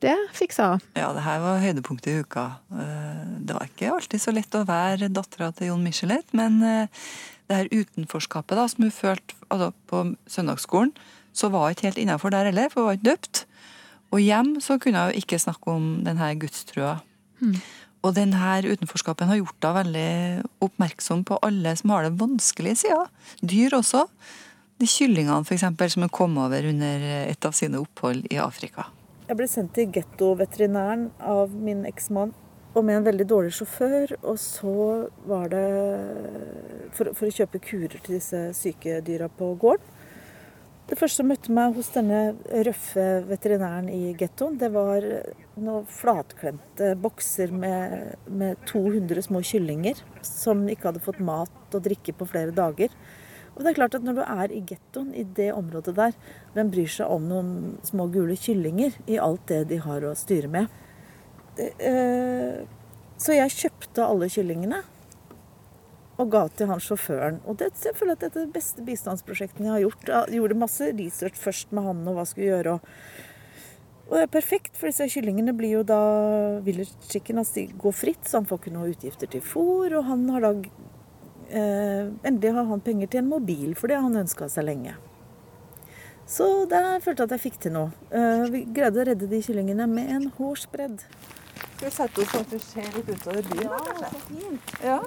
Det 0.00 0.12
fiksa 0.36 0.74
hun. 0.74 0.82
Ja, 0.94 1.08
det 1.16 1.24
her 1.24 1.40
var 1.42 1.60
høydepunktet 1.64 2.12
i 2.12 2.20
uka. 2.22 2.44
Eh, 2.70 3.22
Det 3.46 3.54
var 3.56 3.66
ikke 3.68 3.90
alltid 3.96 4.22
så 4.22 4.32
lett 4.34 4.54
å 4.58 4.64
være 4.68 5.08
dattera 5.10 5.50
til 5.56 5.70
Jon 5.72 5.82
Michelet, 5.84 6.30
men 6.36 6.60
eh, 6.62 7.02
det 7.46 7.58
her 7.60 7.72
utenforskapet 7.72 8.58
da, 8.58 8.66
som 8.70 8.86
hun 8.86 8.94
følte 8.94 9.36
altså, 9.50 9.72
på 9.90 10.02
søndagsskolen, 10.30 10.92
så 11.36 11.50
var 11.52 11.66
hun 11.66 11.76
ikke 11.76 11.88
helt 11.90 12.00
innafor 12.02 12.32
der 12.32 12.48
heller, 12.48 12.70
for 12.72 12.82
hun 12.82 12.90
var 12.90 12.98
ikke 12.98 13.10
døpt. 13.10 13.42
Og 14.14 14.22
hjem 14.22 14.54
så 14.64 14.78
kunne 14.82 15.08
hun 15.08 15.18
ikke 15.18 15.40
snakke 15.42 15.72
om 15.72 15.90
denne 16.06 16.30
gudstrua. 16.40 16.96
Mm. 17.40 17.58
Og 18.06 18.14
denne 18.16 18.56
utenforskapen 18.64 19.28
har 19.30 19.40
gjort 19.40 19.66
henne 19.66 19.78
veldig 19.80 20.10
oppmerksom 20.62 21.24
på 21.26 21.38
alle 21.46 21.74
som 21.78 21.92
har 21.94 22.06
det 22.06 22.18
vanskelige 22.20 22.82
sider. 22.84 23.08
Dyr 23.42 23.74
også. 23.80 24.06
De 24.76 24.86
kyllingene 24.90 25.44
for 25.46 25.56
eksempel, 25.56 25.90
som 25.90 26.04
hun 26.04 26.12
kom 26.12 26.36
over 26.38 26.68
under 26.68 27.06
et 27.24 27.48
av 27.48 27.54
sine 27.56 27.80
opphold 27.80 28.28
i 28.30 28.38
Afrika. 28.42 28.90
Jeg 29.26 29.38
ble 29.40 29.46
sendt 29.50 29.72
til 29.74 29.88
gettoveterinæren 29.90 31.08
av 31.26 31.50
min 31.50 31.82
eksmann, 31.88 32.34
og 32.76 32.84
med 32.84 33.00
en 33.00 33.06
veldig 33.06 33.26
dårlig 33.28 33.54
sjåfør. 33.56 34.16
Og 34.22 34.38
så 34.40 34.76
var 35.28 35.50
det 35.52 35.66
for, 36.96 37.12
for 37.16 37.28
å 37.28 37.34
kjøpe 37.34 37.62
kurer 37.64 37.96
til 37.98 38.18
disse 38.18 38.42
syke 38.58 39.00
dyra 39.06 39.30
på 39.32 39.54
gården. 39.60 39.92
Det 40.86 40.94
første 40.94 41.18
som 41.18 41.26
møtte 41.26 41.50
meg 41.50 41.74
hos 41.74 41.88
denne 41.90 42.36
røffe 42.62 43.04
veterinæren 43.26 43.88
i 43.90 44.12
gettoen, 44.14 44.54
det 44.60 44.68
var 44.70 45.02
noen 45.58 45.88
flatklemte 45.90 46.92
bokser 47.02 47.50
med, 47.50 48.12
med 48.30 48.60
200 48.70 49.24
små 49.26 49.42
kyllinger 49.42 49.98
som 50.22 50.62
ikke 50.70 50.92
hadde 50.92 51.02
fått 51.02 51.18
mat 51.18 51.74
og 51.74 51.82
drikke 51.88 52.14
på 52.14 52.28
flere 52.30 52.54
dager. 52.54 52.94
Og 53.56 53.64
det 53.64 53.72
er 53.72 53.78
klart 53.80 53.98
at 53.98 54.06
Når 54.06 54.14
du 54.14 54.22
er 54.22 54.54
i 54.54 54.62
gettoen, 54.68 55.10
i 55.10 55.24
det 55.24 55.48
området 55.56 55.96
der, 55.96 56.14
hvem 56.54 56.70
bryr 56.70 56.92
seg 56.92 57.10
om 57.10 57.26
noen 57.32 57.52
små 57.82 58.06
gule 58.14 58.36
kyllinger 58.38 58.94
i 59.10 59.18
alt 59.18 59.48
det 59.50 59.64
de 59.72 59.82
har 59.82 60.06
å 60.06 60.14
styre 60.14 60.52
med? 60.52 60.70
Det, 61.56 61.70
eh, 61.80 62.66
så 63.16 63.32
jeg 63.32 63.54
kjøpte 63.56 64.04
alle 64.04 64.28
kyllingene 64.28 64.82
og 66.16 66.30
ga 66.32 66.46
til 66.56 66.70
han 66.70 66.80
sjåføren. 66.80 67.40
Og 67.48 67.58
det, 67.60 67.70
jeg 67.84 67.96
føler 67.96 68.16
at 68.16 68.24
dette 68.24 68.40
er 68.40 68.48
det 68.48 68.56
beste 68.56 68.84
bistandsprosjektet 68.84 69.64
jeg 69.64 69.72
har 69.72 69.82
gjort. 69.84 70.08
Jeg 70.08 70.40
gjorde 70.40 70.58
masse 70.62 70.90
research 70.96 71.40
først 71.40 71.72
med 71.76 71.88
han 71.88 72.04
og 72.06 72.16
hva 72.16 72.24
jeg 72.24 72.32
skulle 72.32 72.52
gjøre. 72.54 72.76
Og 74.06 74.14
det 74.14 74.22
er 74.22 74.30
perfekt, 74.30 74.76
for 74.78 74.88
disse 74.88 75.08
kyllingene 75.16 75.52
blir 75.56 75.80
jo 75.80 75.82
da 75.86 76.00
village 76.64 76.94
chicken. 77.10 77.40
Altså 77.42 77.58
de 77.58 77.80
går 77.82 77.96
fritt, 77.96 78.24
så 78.24 78.40
han 78.40 78.48
får 78.48 78.62
ikke 78.62 78.74
noe 78.76 78.92
utgifter 78.92 79.32
til 79.32 79.44
fôr. 79.44 79.96
Og 79.98 80.06
han 80.08 80.24
har 80.32 80.46
da 80.46 80.52
eh, 81.50 82.14
Endelig 82.22 82.54
har 82.54 82.70
han 82.70 82.84
penger 82.86 83.12
til 83.12 83.24
en 83.24 83.32
mobil, 83.34 83.74
for 83.76 83.90
det 83.90 83.98
har 83.98 84.06
han 84.06 84.22
ønska 84.22 84.48
seg 84.52 84.68
lenge. 84.70 84.96
Så 86.26 86.46
der 86.70 86.96
følte 87.04 87.22
jeg 87.22 87.28
at 87.28 87.36
jeg 87.36 87.44
fikk 87.44 87.58
til 87.62 87.76
noe. 87.76 87.90
Eh, 88.10 88.46
vi 88.50 88.64
greide 88.74 89.02
å 89.02 89.08
redde 89.10 89.28
de 89.30 89.42
kyllingene 89.44 89.90
med 89.90 90.14
en 90.16 90.30
hårsbredd. 90.38 91.04
Skal 91.56 91.88
vi 91.88 91.92
sette 91.92 92.22
oss 92.22 92.30
sånn 92.32 92.44
at 92.46 92.52
vi 92.54 92.60
ser 92.64 92.92
litt 92.96 93.10
utover 93.12 93.48
byen? 93.50 93.72
da, 93.72 93.78
kanskje? 93.86 94.50
Ja. 94.84 94.98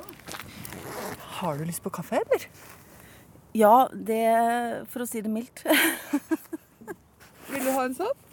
Har 1.39 1.57
du 1.57 1.65
lyst 1.65 1.83
på 1.85 1.91
kaffe, 1.93 2.21
eller? 2.21 2.49
ja, 3.57 3.89
det 3.93 4.23
For 4.93 5.03
å 5.03 5.07
si 5.09 5.21
det 5.25 5.31
mildt. 5.33 5.63
Vil 7.49 7.65
du 7.65 7.71
ha 7.73 7.85
en 7.87 7.95
sånn? 7.97 8.27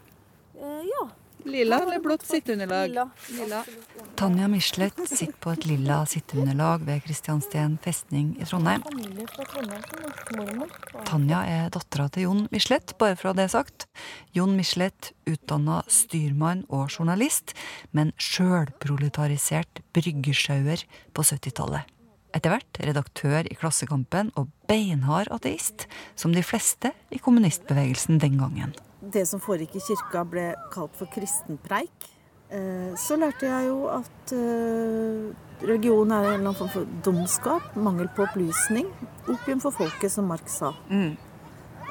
Eh, 0.61 0.83
ja. 0.91 1.07
Lilla 1.47 1.83
eller 1.83 1.99
blått 1.99 2.27
sitteunderlag? 2.27 3.09
Lilla. 3.29 3.65
Tanja 4.15 4.49
Michelet 4.49 5.09
sitter 5.09 5.33
på 5.41 5.53
et 5.55 5.67
lilla 5.67 6.01
sitteunderlag 6.07 6.83
ved 6.89 7.05
Kristiansten 7.05 7.77
festning 7.83 8.33
i 8.43 8.47
Trondheim. 8.49 8.83
Tanja 11.07 11.43
er 11.47 11.69
dattera 11.71 12.09
til 12.11 12.27
Jon 12.27 12.47
Michelet, 12.51 12.97
bare 12.99 13.15
for 13.15 13.31
å 13.31 13.35
ha 13.35 13.39
det 13.39 13.51
sagt. 13.55 13.87
Jon 14.35 14.57
Michelet, 14.59 15.13
utdanna 15.31 15.83
styrmann 15.87 16.65
og 16.67 16.91
journalist, 16.91 17.55
men 17.95 18.11
sjølproletarisert 18.19 19.85
bryggesjauer 19.95 20.83
på 21.15 21.27
70-tallet. 21.31 21.87
Etter 22.35 22.53
hvert 22.53 22.83
redaktør 22.83 23.47
i 23.49 23.55
Klassekampen 23.57 24.35
og 24.37 24.51
beinhard 24.69 25.31
ateist, 25.33 25.87
som 26.19 26.35
de 26.35 26.43
fleste 26.45 26.91
i 27.15 27.23
kommunistbevegelsen 27.23 28.19
den 28.21 28.37
gangen. 28.43 28.75
Det 29.13 29.23
som 29.29 29.41
foregikk 29.43 29.77
i 29.79 29.85
kirka 29.87 30.25
ble 30.29 30.47
kalt 30.75 30.97
for 30.99 31.11
kristenpreik. 31.13 32.09
Eh, 32.51 32.95
Så 32.99 33.17
lærte 33.19 33.47
jeg 33.47 33.69
jo 33.69 33.87
at 33.91 34.33
eh, 34.33 35.31
religion 35.63 36.11
er 36.13 36.25
en 36.25 36.27
eller 36.27 36.43
annen 36.43 36.59
form 36.59 36.73
for 36.73 36.87
dumskap, 37.07 37.75
mangel 37.77 38.09
på 38.15 38.27
opplysning. 38.27 38.91
Opium 39.29 39.61
for 39.63 39.75
folket, 39.75 40.11
som 40.13 40.27
Marx 40.27 40.59
sa. 40.63 40.73
Mm. 40.91 41.17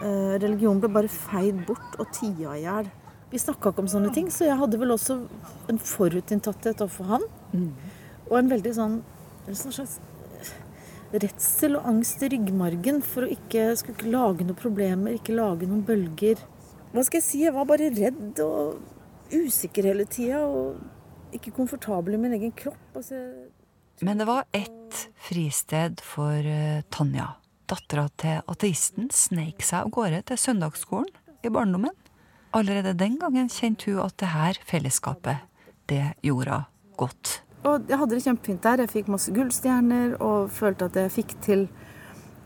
eh, 0.02 0.36
religion 0.44 0.80
ble 0.80 0.90
bare 0.92 1.08
feid 1.12 1.66
bort 1.68 2.00
og 2.00 2.12
tia 2.12 2.56
i 2.56 2.64
hjel. 2.64 2.90
Vi 3.32 3.40
snakka 3.40 3.72
ikke 3.72 3.84
om 3.84 3.88
sånne 3.92 4.14
ting, 4.14 4.28
så 4.32 4.46
jeg 4.46 4.58
hadde 4.60 4.80
vel 4.80 4.92
også 4.96 5.20
en 5.72 5.80
forutinntatthet 5.80 6.84
overfor 6.84 7.06
han. 7.16 7.24
Og 8.30 8.38
en 8.38 8.50
veldig 8.50 8.74
sånn 8.76 9.00
en 9.48 9.58
sånn 9.58 9.74
slags 9.76 10.00
redsel 11.14 11.78
og 11.78 11.86
angst 11.90 12.24
i 12.26 12.30
ryggmargen 12.34 13.02
for 13.06 13.26
å 13.26 13.32
ikke 13.32 13.70
skulle 13.78 13.98
ikke 13.98 14.12
lage 14.14 14.46
noen 14.48 14.60
problemer, 14.60 15.16
ikke 15.18 15.36
lage 15.38 15.68
noen 15.70 15.84
bølger. 15.86 16.42
Hva 16.96 17.04
skal 17.04 17.20
jeg 17.20 17.28
si? 17.28 17.40
Jeg 17.44 17.52
var 17.52 17.66
bare 17.68 17.90
redd 17.92 18.38
og 18.40 18.78
usikker 19.36 19.90
hele 19.90 20.06
tida. 20.08 20.46
Og 20.48 21.36
ikke 21.36 21.52
komfortabel 21.58 22.16
i 22.16 22.20
min 22.22 22.38
egen 22.38 22.54
kropp. 22.56 22.80
Altså, 22.96 23.20
Men 24.00 24.22
det 24.22 24.28
var 24.30 24.46
ett 24.56 25.10
fristed 25.28 26.00
for 26.00 26.40
eh, 26.40 26.86
Tanja. 26.90 27.34
Dattera 27.68 28.06
til 28.16 28.40
ateisten 28.48 29.10
sneik 29.12 29.66
seg 29.66 29.84
av 29.84 29.92
gårde 29.92 30.22
til 30.30 30.40
søndagsskolen 30.40 31.12
i 31.44 31.52
barndommen. 31.52 31.92
Allerede 32.56 32.96
den 32.96 33.18
gangen 33.20 33.50
kjente 33.52 33.92
hun 33.92 34.06
at 34.06 34.16
det 34.22 34.32
her 34.32 34.60
fellesskapet, 34.64 35.44
det 35.92 36.14
gjorde 36.24 36.62
hun 36.62 36.72
godt. 36.96 37.42
Og 37.66 37.90
jeg 37.90 38.00
hadde 38.00 38.16
det 38.16 38.24
kjempefint 38.24 38.64
der. 38.64 38.86
Jeg 38.86 38.94
fikk 38.94 39.12
masse 39.12 39.34
gullstjerner 39.36 40.16
og 40.24 40.52
følte 40.54 40.88
at 40.88 41.00
jeg 41.02 41.12
fikk 41.12 41.36
til 41.44 41.68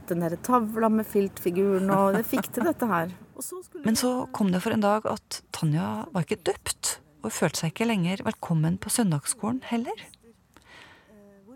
den 0.09 0.23
der 0.23 0.39
tavla 0.41 0.89
med 0.89 1.05
filtfiguren, 1.05 1.91
og 1.93 2.15
jeg 2.17 2.25
fikk 2.31 2.49
til 2.55 2.65
dette 2.65 2.87
her. 2.89 3.11
Men 3.85 3.95
så 3.99 4.27
kom 4.35 4.51
det 4.53 4.61
for 4.63 4.75
en 4.75 4.83
dag 4.83 5.05
at 5.09 5.41
Tanja 5.55 6.05
var 6.13 6.25
ikke 6.25 6.41
døpt, 6.49 6.97
og 7.23 7.33
følte 7.35 7.63
seg 7.63 7.73
ikke 7.73 7.87
lenger 7.89 8.23
velkommen 8.27 8.77
på 8.79 8.91
søndagsskolen 8.93 9.61
heller. 9.67 10.05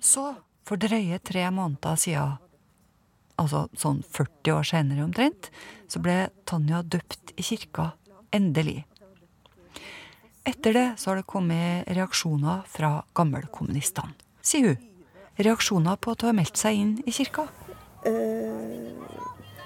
Så, 0.03 0.33
for 0.67 0.79
drøye 0.79 1.19
tre 1.23 1.45
måneder 1.55 1.99
siden, 1.99 2.37
altså 3.39 3.65
sånn 3.79 4.01
40 4.03 4.55
år 4.57 4.67
senere 4.67 5.05
omtrent, 5.05 5.49
så 5.91 6.01
ble 6.03 6.17
Tanja 6.49 6.81
døpt 6.83 7.35
i 7.39 7.45
kirka, 7.45 7.91
endelig. 8.35 8.83
Etter 10.43 10.75
det 10.75 10.87
så 10.99 11.11
har 11.11 11.21
det 11.21 11.29
kommet 11.31 11.87
reaksjoner 11.87 12.65
fra 12.67 12.97
gammelkommunistene, 13.15 14.11
sier 14.43 14.73
hun. 14.73 14.89
Reaksjoner 15.39 15.95
på 15.97 16.11
at 16.13 16.21
hun 16.23 16.33
har 16.33 16.35
meldt 16.37 16.59
seg 16.59 16.77
inn 16.77 16.97
i 17.07 17.13
kirka. 17.15 17.47
eh, 18.05 18.91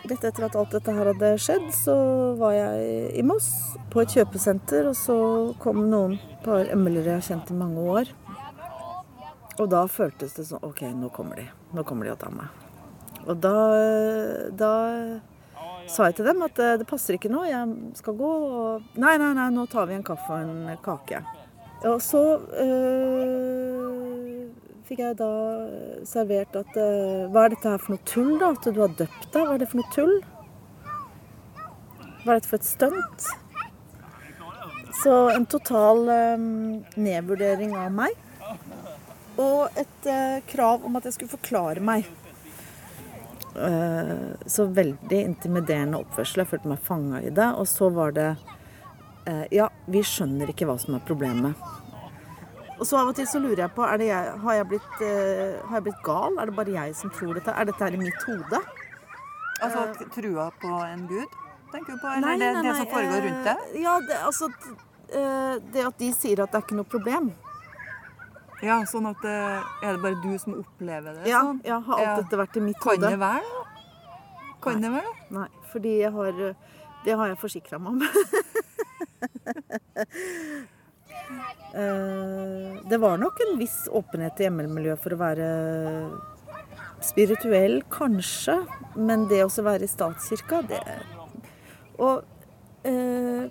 Rett 0.08 0.24
etter 0.24 0.46
at 0.48 0.56
alt 0.56 0.72
dette 0.72 0.94
her 0.96 1.10
hadde 1.10 1.34
skjedd, 1.42 1.66
så 1.76 1.96
var 2.40 2.54
jeg 2.56 3.10
i 3.20 3.24
Moss 3.28 3.50
på 3.92 4.04
et 4.04 4.14
kjøpesenter, 4.16 4.88
og 4.88 4.96
så 4.96 5.18
kom 5.60 5.82
noen 5.92 6.16
par 6.46 6.70
emmelere 6.72 7.12
jeg 7.12 7.20
har 7.20 7.26
kjent 7.28 7.52
i 7.52 7.58
mange 7.60 7.84
år. 7.92 8.14
Og 9.58 9.68
da 9.74 9.82
føltes 9.90 10.38
det 10.38 10.46
sånn 10.48 10.64
OK, 10.64 10.86
nå 10.96 11.10
kommer 11.12 11.42
de. 11.42 11.48
Nå 11.76 11.84
kommer 11.88 12.08
de 12.08 12.14
og 12.14 12.22
tar 12.22 12.32
meg. 12.36 12.64
Og 13.28 13.36
da, 13.44 13.56
da 14.56 14.72
sa 15.92 16.08
jeg 16.08 16.20
til 16.20 16.30
dem 16.30 16.46
at 16.46 16.60
eh, 16.64 16.78
det 16.80 16.88
passer 16.88 17.18
ikke 17.18 17.32
nå, 17.34 17.44
jeg 17.50 17.98
skal 18.00 18.16
gå. 18.20 18.32
Og 18.62 19.00
nei, 19.02 19.18
nei, 19.20 19.34
nei, 19.36 19.50
nå 19.56 19.66
tar 19.72 19.90
vi 19.90 19.98
en 19.98 20.06
kaffe 20.08 20.38
og 20.38 20.46
en 20.46 20.80
kake. 20.84 21.24
Og 21.88 22.00
så 22.02 22.24
øh, 22.64 23.97
fikk 24.88 25.02
jeg 25.04 25.18
da 25.20 25.32
servert 26.08 26.56
at 26.56 26.78
øh, 26.80 27.28
Hva 27.34 27.46
er 27.46 27.54
dette 27.54 27.74
her 27.74 27.82
for 27.84 27.96
noe 27.96 28.08
tull, 28.08 28.34
da? 28.40 28.54
At 28.56 28.68
du 28.68 28.80
har 28.82 28.94
døpt 29.00 29.28
deg? 29.34 29.44
Hva 29.44 29.56
er 29.56 29.62
det 29.64 29.70
for 29.72 29.82
noe 29.82 29.94
tull? 29.96 30.16
Hva 32.24 32.34
er 32.34 32.40
dette 32.40 32.52
for 32.52 32.60
et 32.60 32.68
stunt? 32.68 33.28
Så 34.98 35.18
en 35.30 35.46
total 35.46 36.08
um, 36.10 36.46
nedvurdering 36.98 37.76
av 37.78 37.92
meg. 37.94 38.16
Og 39.38 39.78
et 39.78 40.08
uh, 40.10 40.40
krav 40.50 40.86
om 40.88 40.98
at 40.98 41.06
jeg 41.06 41.18
skulle 41.18 41.36
forklare 41.36 41.84
meg. 41.86 42.08
Uh, 43.58 44.34
så 44.50 44.66
veldig 44.74 45.20
intimiderende 45.22 46.02
oppførsel. 46.02 46.42
Jeg 46.44 46.52
følte 46.54 46.72
meg 46.74 46.86
fanga 46.88 47.22
i 47.22 47.30
det. 47.30 47.50
Og 47.62 47.70
så 47.70 47.92
var 47.94 48.16
det 48.18 48.32
uh, 49.28 49.46
Ja, 49.54 49.70
vi 49.86 50.02
skjønner 50.02 50.50
ikke 50.52 50.70
hva 50.70 50.80
som 50.82 50.98
er 50.98 51.06
problemet. 51.06 51.68
Og 52.78 52.86
så 52.86 52.98
av 53.00 53.10
og 53.10 53.16
til 53.18 53.26
så 53.26 53.40
lurer 53.42 53.64
jeg 53.66 53.74
på 53.74 53.82
er 53.90 53.98
det 53.98 54.08
jeg, 54.12 54.34
har, 54.44 54.54
jeg 54.60 54.68
blitt, 54.70 54.92
uh, 55.02 55.56
har 55.70 55.80
jeg 55.80 55.86
blitt 55.88 56.02
gal? 56.06 56.36
Er 56.38 56.46
det 56.52 56.56
bare 56.60 56.76
jeg 56.76 56.96
som 57.00 57.10
tror 57.16 57.34
dette? 57.40 57.54
Er 57.58 57.66
dette 57.72 57.82
her 57.88 57.96
i 57.98 58.02
mitt 58.02 58.28
hode? 58.28 58.60
Altså 59.66 59.88
trua 60.14 60.52
på 60.62 60.70
en 60.86 61.08
gud, 61.10 61.38
tenker 61.74 61.96
du 61.96 62.02
på? 62.04 62.12
Eller 62.20 62.38
det, 62.38 62.52
det 62.68 62.76
som 62.78 62.90
foregår 62.92 63.26
rundt 63.26 63.48
deg? 63.50 63.64
Uh, 63.74 63.80
Ja, 63.82 63.96
det, 64.06 64.20
altså 64.28 64.50
eh, 64.54 65.56
Det 65.74 65.86
at 65.88 65.98
de 66.04 66.12
sier 66.14 66.44
at 66.44 66.54
det 66.54 66.60
er 66.60 66.66
ikke 66.68 66.78
noe 66.78 66.90
problem. 66.92 67.32
Ja, 68.62 68.78
sånn 68.90 69.06
at 69.10 69.20
det 69.26 69.34
Er 69.86 69.98
det 69.98 70.02
bare 70.02 70.18
du 70.22 70.32
som 70.42 70.56
opplever 70.62 71.18
det 71.18 71.28
Ja, 71.30 71.42
sånn? 71.46 71.60
ja, 71.66 71.78
har 71.90 72.04
alt 72.04 72.24
dette 72.24 72.40
vært 72.40 72.56
i 72.58 72.64
mitt 72.70 72.80
Kan 72.82 72.98
hode? 72.98 73.12
det 73.14 73.20
være 73.22 73.42
det? 73.42 73.66
Kan 74.66 74.82
det 74.86 74.94
være 74.94 75.10
det? 75.12 75.28
Nei, 75.38 75.50
fordi 75.74 75.92
jeg 76.04 76.14
har 76.16 76.40
Det 77.06 77.18
har 77.20 77.34
jeg 77.34 77.38
forsikra 77.42 77.78
meg 77.82 77.98
om. 77.98 78.02
Eh, 81.78 82.78
det 82.90 82.98
var 83.02 83.18
nok 83.22 83.40
en 83.48 83.58
viss 83.60 83.88
åpenhet 83.92 84.40
i 84.42 84.50
ML-miljøet 84.50 85.02
for 85.04 85.14
å 85.16 85.20
være 85.20 85.48
spirituell, 87.04 87.82
kanskje. 87.94 88.60
Men 88.96 89.28
det 89.30 89.44
å 89.46 89.50
være 89.64 89.86
i 89.86 89.92
statskirka, 89.92 90.64
det 90.68 90.82
Og 92.00 92.24
eh, 92.86 93.48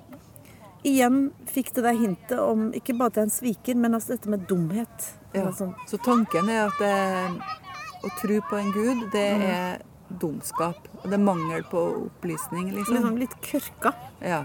igjen 0.86 1.32
fikk 1.50 1.72
det 1.74 1.82
der 1.82 1.96
hintet 1.98 2.38
om 2.38 2.68
ikke 2.78 2.94
bare 2.98 3.10
at 3.10 3.16
jeg 3.18 3.22
er 3.24 3.26
en 3.26 3.34
sviker, 3.34 3.74
men 3.82 3.94
altså 3.98 4.14
dette 4.14 4.30
med 4.30 4.46
dumhet. 4.46 5.08
Ja. 5.34 5.48
Sånn. 5.52 5.74
Så 5.90 5.98
tanken 5.98 6.48
er 6.48 6.68
at 6.68 6.78
det, 6.78 6.92
å 8.06 8.12
tro 8.20 8.38
på 8.48 8.60
en 8.60 8.70
gud, 8.72 9.10
det 9.12 9.26
Mm. 9.36 9.42
er 9.50 9.82
dumskap. 10.20 10.76
Og 11.02 11.10
det 11.10 11.14
er 11.18 11.24
mangel 11.26 11.64
på 11.66 11.80
opplysning, 12.06 12.70
liksom. 12.72 12.94
liksom 12.94 13.16
litt 13.18 13.34
kørka. 13.42 13.92
Ja. 14.22 14.44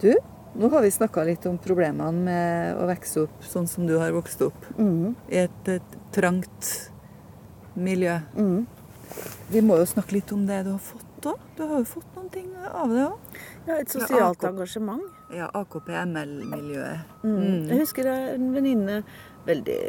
Du, 0.00 0.10
nå 0.58 0.70
har 0.72 0.84
vi 0.84 0.90
snakka 0.90 1.24
litt 1.28 1.46
om 1.48 1.58
problemene 1.62 2.24
med 2.26 2.80
å 2.80 2.86
vokse 2.88 3.26
opp 3.26 3.44
sånn 3.44 3.68
som 3.70 3.86
du 3.88 3.96
har 4.00 4.14
vokst 4.16 4.42
opp. 4.46 4.68
Mm. 4.78 5.14
I 5.28 5.42
et, 5.46 5.68
et 5.68 5.96
trangt 6.16 6.70
miljø. 7.76 8.18
Mm. 8.36 8.64
Vi 9.52 9.62
må 9.62 9.78
jo 9.80 9.88
snakke 9.88 10.16
litt 10.16 10.32
om 10.34 10.46
det 10.48 10.62
du 10.66 10.72
har 10.74 10.82
fått 10.82 11.28
òg. 11.30 11.42
Du 11.56 11.62
har 11.64 11.80
jo 11.80 11.88
fått 11.88 12.16
noen 12.16 12.30
ting 12.32 12.48
av 12.66 12.92
det 12.92 13.04
òg. 13.04 13.36
Ja, 13.66 13.78
et 13.78 13.92
sosialt 13.92 14.42
AK. 14.42 14.48
engasjement. 14.50 15.04
Ja, 15.34 15.50
AKP-ML-miljøet. 15.58 17.16
Mm. 17.26 17.66
Jeg 17.70 17.80
husker 17.82 18.08
er 18.10 18.34
en 18.36 18.50
venninne 18.54 19.00
veldig, 19.46 19.80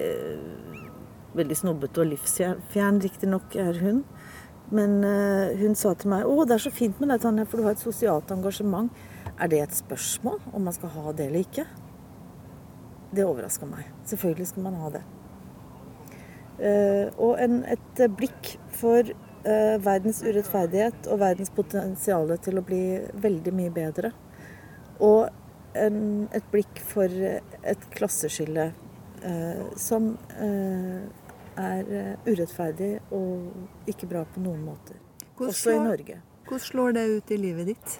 veldig 1.37 1.57
snobbete 1.57 2.03
og 2.03 2.11
livsfjern, 2.11 3.01
riktignok 3.03 3.57
er 3.61 3.81
hun. 3.81 4.03
Men 4.73 4.97
eh, 5.07 5.55
hun 5.61 5.77
sa 5.79 5.93
til 5.95 6.11
meg 6.11 6.27
å, 6.27 6.41
det 6.43 6.57
er 6.57 6.65
så 6.65 6.73
fint 6.73 6.97
med 6.99 7.13
deg, 7.13 7.21
Tanja, 7.23 7.45
for 7.47 7.59
du 7.61 7.67
har 7.67 7.77
et 7.77 7.83
sosialt 7.83 8.33
engasjement. 8.35 8.91
Er 9.37 9.51
det 9.51 9.59
et 9.61 9.75
spørsmål 9.77 10.39
om 10.53 10.65
man 10.65 10.73
skal 10.73 10.89
ha 10.95 11.11
det 11.13 11.27
eller 11.29 11.45
ikke? 11.45 11.67
Det 13.13 13.25
overraska 13.25 13.67
meg. 13.69 13.85
Selvfølgelig 14.09 14.47
skal 14.49 14.65
man 14.65 14.79
ha 14.81 14.89
det. 14.97 15.03
Eh, 16.57 17.09
og 17.21 17.37
en, 17.41 17.59
et 17.69 18.01
eh, 18.01 18.09
blikk 18.09 18.55
for 18.73 19.05
eh, 19.05 19.75
verdens 19.83 20.23
urettferdighet 20.25 21.09
og 21.11 21.21
verdens 21.21 21.53
potensial 21.53 22.33
til 22.41 22.57
å 22.57 22.65
bli 22.65 22.81
veldig 23.13 23.53
mye 23.53 23.73
bedre. 23.73 24.11
Og 25.05 25.29
en, 25.77 25.99
et 26.33 26.49
blikk 26.49 26.81
for 26.81 27.13
et 27.13 27.89
klasseskille 27.93 28.71
som 29.81 30.11
er 31.57 31.87
urettferdig 32.25 32.89
og 33.13 33.89
ikke 33.89 34.09
bra 34.09 34.21
på 34.29 34.41
noen 34.41 34.61
måter. 34.65 34.97
Hvordan 35.37 35.53
Også 35.53 35.73
i 35.73 35.79
Norge. 35.81 36.19
Hvordan 36.45 36.63
slår 36.63 36.93
det 36.97 37.05
ut 37.17 37.33
i 37.33 37.39
livet 37.41 37.71
ditt? 37.73 37.97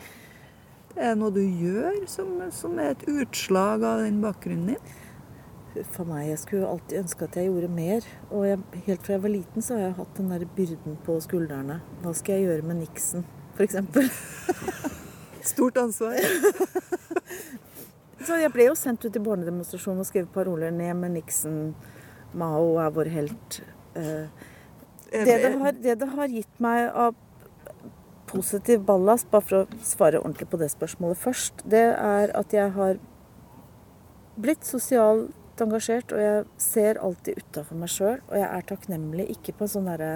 Er 0.98 1.14
det 1.14 1.20
noe 1.20 1.34
du 1.34 1.44
gjør 1.44 2.00
som, 2.10 2.32
som 2.54 2.78
er 2.82 2.96
et 2.96 3.04
utslag 3.12 3.84
av 3.86 4.00
den 4.02 4.18
bakgrunnen 4.24 4.74
din? 4.74 4.96
For 5.94 6.10
meg, 6.10 6.24
Jeg 6.32 6.40
skulle 6.42 6.70
alltid 6.72 7.04
ønske 7.04 7.28
at 7.28 7.36
jeg 7.38 7.52
gjorde 7.52 7.70
mer. 7.70 8.06
Og 8.32 8.48
jeg, 8.48 8.58
helt 8.88 9.04
fra 9.06 9.14
jeg 9.14 9.22
var 9.28 9.34
liten, 9.36 9.62
så 9.62 9.76
har 9.78 9.84
jeg 9.84 9.98
hatt 10.00 10.16
den 10.18 10.32
der 10.34 10.46
byrden 10.58 10.96
på 11.06 11.20
skuldrene. 11.22 11.76
Hva 12.02 12.14
skal 12.18 12.40
jeg 12.40 12.48
gjøre 12.48 12.66
med 12.66 12.80
Nixon, 12.82 13.28
f.eks.? 13.54 13.78
Stort 15.54 15.78
ansvar. 15.78 16.18
Så 18.28 18.36
jeg 18.42 18.50
ble 18.52 18.66
jo 18.68 18.74
sendt 18.76 19.06
ut 19.06 19.16
i 19.16 19.22
barnedemonstrasjon 19.24 20.02
og 20.02 20.08
skrev 20.10 20.26
paroler 20.34 20.74
ned 20.74 20.98
med 21.00 21.14
Nixon. 21.20 21.76
Mao 22.36 22.74
er 22.82 22.90
vår 22.98 23.12
helt. 23.14 23.62
Eh, 23.96 24.26
Det 25.14 25.38
det 25.46 25.54
har, 25.62 25.72
det 25.72 26.00
det 26.02 26.10
har 26.18 26.28
gitt 26.28 26.60
meg 26.60 26.90
av 26.92 27.14
positiv 28.28 28.84
ballast, 28.88 29.30
bare 29.32 29.48
for 29.48 29.56
å 29.62 29.82
svare 29.86 30.22
ordentlig 30.22 30.48
på 30.52 30.60
det 30.62 30.70
spørsmålet 30.74 31.18
først, 31.22 31.54
det 31.70 31.88
er 31.96 32.34
at 32.38 32.50
jeg 32.56 32.70
har 32.76 32.94
blitt 34.38 34.64
sosialt 34.68 35.62
engasjert, 35.64 36.12
og 36.14 36.20
jeg 36.22 36.46
ser 36.62 37.00
alltid 37.02 37.34
utafor 37.42 37.76
meg 37.82 37.90
sjøl. 37.92 38.20
Og 38.30 38.36
jeg 38.38 38.50
er 38.50 38.64
takknemlig, 38.70 39.26
ikke 39.34 39.54
på 39.58 39.62
en 39.66 39.74
sånn 39.74 39.90
derre 39.90 40.14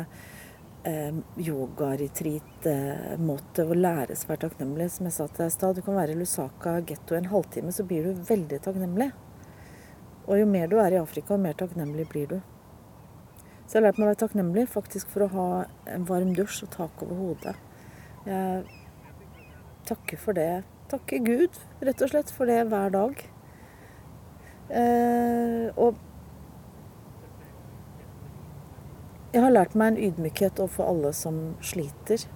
eh, 0.88 1.14
yoga-retreat-måte 1.42 3.62
å 3.66 3.78
lære 3.78 4.14
seg 4.16 4.26
å 4.28 4.30
være 4.34 4.46
takknemlig. 4.46 4.88
Som 4.94 5.06
jeg 5.10 5.16
sa 5.18 5.26
til 5.28 5.40
deg 5.44 5.50
i 5.50 5.58
stad, 5.58 5.76
du 5.78 5.82
kan 5.86 5.98
være 5.98 6.14
i 6.14 6.20
Lusaka 6.20 6.70
getto 6.88 7.12
en 7.18 7.32
halvtime, 7.34 7.72
så 7.74 7.82
blir 7.88 8.02
du 8.06 8.12
veldig 8.30 8.60
takknemlig. 8.68 9.10
Og 10.28 10.34
jo 10.38 10.46
mer 10.48 10.68
du 10.70 10.78
er 10.82 10.92
i 10.94 11.02
Afrika, 11.02 11.34
jo 11.34 11.40
mer 11.42 11.56
takknemlig 11.58 12.06
blir 12.12 12.28
du. 12.36 12.40
Så 13.66 13.72
jeg 13.78 13.82
har 13.82 13.88
lært 13.88 13.98
meg 13.98 14.06
å 14.06 14.12
være 14.12 14.24
takknemlig 14.26 14.66
faktisk 14.70 15.06
for 15.14 15.20
å 15.26 15.32
ha 15.32 15.48
en 15.90 16.04
varm 16.10 16.32
dusj 16.38 16.64
og 16.68 16.72
tak 16.76 16.94
over 17.06 17.16
hodet. 17.24 17.56
Jeg 18.26 18.64
takker 19.90 20.20
for 20.22 20.38
det. 20.38 20.64
Takker 20.92 21.24
Gud, 21.26 21.58
rett 21.82 22.02
og 22.04 22.12
slett, 22.12 22.32
for 22.36 22.50
det 22.50 22.60
hver 22.70 22.94
dag. 22.94 23.22
Eh, 24.72 25.68
og 25.76 25.98
jeg 29.32 29.44
har 29.46 29.54
lært 29.54 29.76
meg 29.80 29.94
en 29.94 30.04
ydmykhet 30.10 30.60
overfor 30.60 30.92
alle 30.92 31.14
som 31.16 31.40
sliter. 31.64 32.28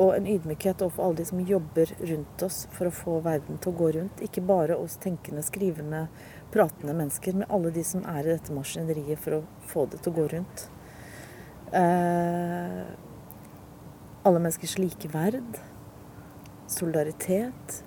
Og 0.00 0.14
en 0.16 0.26
ydmykhet 0.30 0.80
overfor 0.80 1.06
alle 1.06 1.20
de 1.20 1.28
som 1.28 1.42
jobber 1.44 1.92
rundt 2.08 2.44
oss 2.46 2.62
for 2.72 2.88
å 2.88 2.94
få 2.94 3.18
verden 3.24 3.60
til 3.60 3.74
å 3.74 3.78
gå 3.80 3.90
rundt. 3.98 4.22
Ikke 4.24 4.44
bare 4.48 4.78
oss 4.80 4.96
tenkende, 5.02 5.44
skrivende, 5.44 6.06
pratende 6.54 6.96
mennesker, 6.96 7.36
men 7.36 7.52
alle 7.52 7.72
de 7.74 7.84
som 7.84 8.06
er 8.08 8.24
i 8.24 8.32
dette 8.32 8.56
maskineriet 8.56 9.20
for 9.20 9.38
å 9.38 9.44
få 9.68 9.86
det 9.92 10.00
til 10.00 10.14
å 10.14 10.16
gå 10.16 10.26
rundt. 10.32 10.66
Eh, 11.76 13.09
alle 14.24 14.40
menneskers 14.42 14.76
likeverd. 14.80 15.60
Solidaritet. 16.70 17.80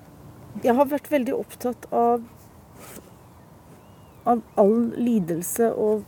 Jeg 0.63 0.75
har 0.77 0.89
vært 0.89 1.09
veldig 1.11 1.35
opptatt 1.35 1.87
av, 1.95 2.23
av 4.29 4.43
all 4.59 4.91
lidelse 4.97 5.71
og 5.73 6.03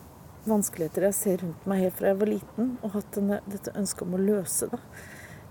vanskeligheter 0.46 1.08
jeg 1.08 1.18
ser 1.18 1.42
rundt 1.42 1.68
meg 1.70 1.86
helt 1.86 1.98
fra 1.98 2.12
jeg 2.12 2.20
var 2.22 2.30
liten, 2.30 2.74
og 2.86 2.94
hatt 2.94 3.16
denne, 3.18 3.40
dette 3.50 3.74
ønsket 3.74 4.06
om 4.06 4.18
å 4.18 4.22
løse 4.22 4.70
det. 4.70 4.82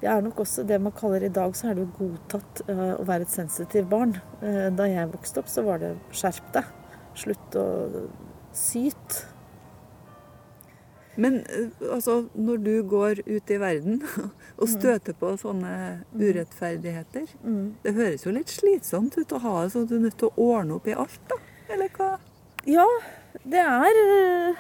Jeg 0.05 0.11
er 0.13 0.25
nok 0.27 0.43
også 0.45 0.67
det 0.69 0.79
man 0.85 0.95
kaller 0.95 1.25
i 1.25 1.33
dag, 1.33 1.55
så 1.57 1.71
er 1.71 1.79
det 1.79 1.87
jo 1.87 1.95
godtatt 1.99 2.63
uh, 2.69 2.93
å 2.99 3.07
være 3.09 3.27
et 3.27 3.35
sensitivt 3.35 3.89
barn. 3.91 4.15
Uh, 4.43 4.69
da 4.77 4.87
jeg 4.91 5.11
vokste 5.11 5.41
opp, 5.41 5.51
så 5.51 5.65
var 5.67 5.81
det 5.83 5.95
skjerp 6.15 6.51
deg. 6.55 6.69
Slutt 7.19 7.57
å 7.59 7.67
syte. 8.55 9.34
Men 11.17 11.47
eh, 11.47 11.69
altså, 11.93 12.29
når 12.35 12.57
du 12.65 12.83
går 12.89 13.21
ut 13.27 13.51
i 13.51 13.61
verden 13.61 14.03
og 14.61 14.69
støter 14.71 15.13
på 15.19 15.37
sånne 15.41 16.05
urettferdigheter 16.15 17.27
Mm. 17.45 17.75
Det 17.83 17.93
høres 17.97 18.25
jo 18.25 18.31
litt 18.33 18.49
slitsomt 18.53 19.17
ut 19.19 19.33
å 19.35 19.39
ha 19.43 19.55
det 19.63 19.71
sånn 19.73 19.83
at 19.85 19.91
du 19.91 19.97
er 19.97 20.05
nødt 20.07 20.19
til 20.21 20.29
å 20.31 20.35
ordne 20.55 20.75
opp 20.77 20.87
i 20.89 20.97
alt, 20.97 21.21
da? 21.29 21.37
Eller 21.73 21.89
hva? 21.97 22.11
Ja, 22.69 22.87
det 23.45 23.61
er 23.61 23.93
uh, 24.01 24.57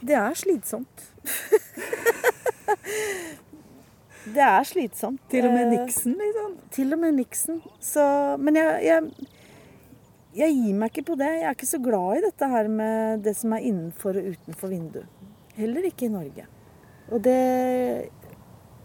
Det 0.00 0.14
er 0.14 0.34
slitsomt. 0.38 1.08
det 4.36 4.44
er 4.44 4.64
slitsomt. 4.68 5.20
Til 5.32 5.46
og 5.48 5.52
med 5.56 5.66
niksen, 5.72 6.12
Nixon, 6.14 6.22
liksom? 6.22 6.52
Til 6.76 6.88
og 6.94 6.98
med 7.02 7.12
Nixon. 7.18 7.58
Så, 7.82 8.04
men 8.38 8.54
jeg, 8.60 8.70
jeg, 8.86 9.00
jeg 10.38 10.54
gir 10.54 10.76
meg 10.78 10.92
ikke 10.92 11.06
på 11.10 11.16
det. 11.18 11.28
Jeg 11.40 11.48
er 11.48 11.56
ikke 11.56 11.68
så 11.72 11.80
glad 11.82 12.18
i 12.18 12.24
dette 12.28 12.48
her 12.52 12.70
med 12.70 13.24
det 13.26 13.34
som 13.38 13.54
er 13.56 13.66
innenfor 13.66 14.18
og 14.20 14.30
utenfor 14.34 14.72
vinduet. 14.72 15.26
Heller 15.58 15.88
ikke 15.88 16.06
i 16.06 16.12
Norge. 16.14 16.46
Og 17.10 17.22
det 17.24 18.10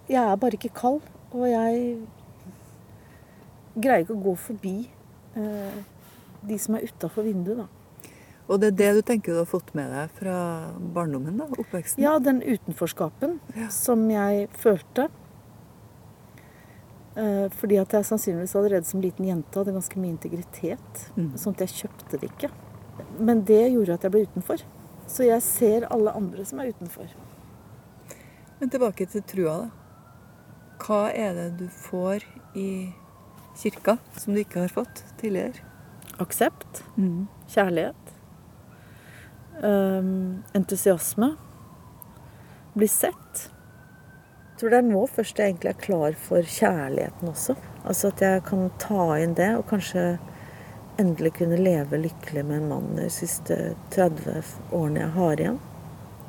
Jeg 0.10 0.19
er 0.19 0.36
bare 0.36 0.57
ikke 0.57 0.74
kald. 0.75 1.01
Og 1.33 1.48
jeg 1.50 1.98
greier 3.74 4.03
ikke 4.03 4.13
å 4.17 4.24
gå 4.25 4.33
forbi 4.38 4.75
eh, 5.39 5.77
de 6.45 6.57
som 6.62 6.75
er 6.77 6.86
utafor 6.86 7.25
vinduet, 7.25 7.63
da. 7.63 8.03
Og 8.51 8.60
det 8.60 8.74
er 8.74 8.77
det 8.77 8.89
du 8.98 9.01
tenker 9.07 9.33
du 9.33 9.39
har 9.39 9.48
fått 9.50 9.72
med 9.77 9.88
deg 9.89 10.12
fra 10.17 10.36
barndommen? 10.93 11.38
da, 11.39 11.48
Oppveksten? 11.55 12.03
Ja, 12.03 12.17
den 12.19 12.41
utenforskapen 12.43 13.39
som 13.72 14.03
jeg 14.12 14.50
følte. 14.60 15.07
Eh, 17.15 17.50
fordi 17.53 17.77
at 17.77 17.93
jeg 17.93 18.08
sannsynligvis 18.08 18.55
allerede 18.58 18.89
som 18.89 19.01
liten 19.01 19.27
jente 19.27 19.60
hadde 19.60 19.75
ganske 19.75 20.00
mye 20.01 20.15
integritet. 20.15 21.03
Mm. 21.17 21.34
Sånn 21.38 21.53
at 21.53 21.65
jeg 21.65 21.84
kjøpte 21.84 22.20
det 22.22 22.32
ikke. 22.32 22.50
Men 23.20 23.43
det 23.46 23.62
gjorde 23.74 24.00
at 24.00 24.08
jeg 24.08 24.15
ble 24.15 24.25
utenfor. 24.29 24.63
Så 25.10 25.27
jeg 25.27 25.46
ser 25.46 25.88
alle 25.93 26.13
andre 26.17 26.46
som 26.48 26.62
er 26.63 26.72
utenfor. 26.74 27.12
Men 28.60 28.72
tilbake 28.74 29.05
til 29.12 29.25
trua, 29.29 29.55
da. 29.65 29.72
Hva 30.84 31.03
er 31.15 31.36
det 31.38 31.48
du 31.62 31.67
får 31.72 32.25
i 32.60 32.70
kirka 33.60 33.98
som 34.17 34.34
du 34.34 34.41
ikke 34.41 34.65
har 34.65 34.74
fått 34.74 35.03
tidligere? 35.22 35.62
Aksept. 36.24 36.82
Mm. 36.98 37.27
Kjærlighet. 37.53 38.13
Um, 39.62 40.43
entusiasme. 40.58 41.34
Bli 42.73 42.89
sett. 42.89 43.47
Tror 44.63 44.71
det 44.71 44.78
er 44.80 44.86
nå 44.88 44.99
først 45.12 45.39
jeg 45.41 45.49
egentlig 45.52 45.69
er 45.73 45.80
klar 45.84 46.13
for 46.15 46.45
kjærligheten 46.47 47.28
også. 47.34 47.54
Altså 47.84 48.13
at 48.13 48.21
jeg 48.23 48.43
kan 48.47 48.69
ta 48.80 49.08
inn 49.19 49.34
det, 49.36 49.49
og 49.60 49.65
kanskje 49.67 50.04
endelig 51.02 51.34
kunne 51.36 51.58
leve 51.60 51.99
lykkelig 51.99 52.45
med 52.47 52.62
en 52.62 52.69
mann 52.69 52.86
de 52.95 53.10
siste 53.12 53.58
30 53.91 54.38
årene 54.71 55.02
jeg 55.02 55.12
har 55.17 55.43
igjen. 55.43 55.58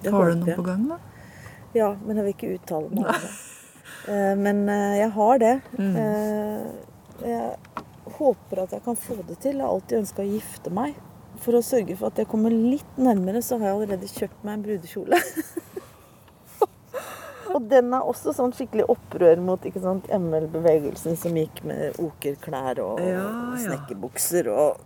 Det 0.03 0.11
Har 0.17 0.33
du 0.33 0.41
noe 0.41 0.57
på 0.59 0.65
gang, 0.67 0.83
da? 0.91 0.99
Ja, 1.79 1.93
men 2.03 2.19
jeg 2.19 2.25
vil 2.27 2.35
ikke 2.35 2.51
uttale 2.57 2.91
meg 2.91 3.07
om 3.07 3.23
det. 3.23 3.31
Eh, 4.11 4.35
Men 4.43 4.63
eh, 4.69 4.99
jeg 4.99 5.11
har 5.15 5.39
det. 5.39 5.55
Mm. 5.79 5.97
Eh, 6.03 6.67
Jeg 7.23 7.85
håper 8.19 8.65
at 8.65 8.75
jeg 8.75 8.83
kan 8.85 8.97
få 8.99 9.21
det 9.29 9.39
til. 9.45 9.61
Jeg 9.61 9.63
har 9.63 9.71
alltid 9.77 10.01
ønska 10.03 10.25
å 10.27 10.33
gifte 10.33 10.75
meg. 10.75 10.99
For 11.45 11.55
å 11.55 11.63
sørge 11.63 11.95
for 12.01 12.11
at 12.11 12.19
jeg 12.19 12.27
kommer 12.35 12.51
litt 12.51 12.99
nærmere, 12.99 13.47
så 13.47 13.61
har 13.63 13.71
jeg 13.71 13.79
allerede 13.79 14.11
kjøpt 14.11 14.43
meg 14.43 14.59
en 14.59 14.67
brudekjole. 14.67 15.23
Og 17.55 17.69
den 17.71 17.93
er 17.95 18.03
også 18.03 18.33
sånn 18.35 18.53
skikkelig 18.57 18.89
opprør 18.91 19.39
mot 19.39 19.63
ikke 19.63 19.81
sant, 19.83 20.09
ML-bevegelsen 20.11 21.15
som 21.17 21.37
gikk 21.39 21.61
med 21.65 21.95
okerklær 22.03 22.81
og 22.83 22.99
Ja, 23.01 23.29
snekkerbukser 23.63 24.49
og 24.51 24.81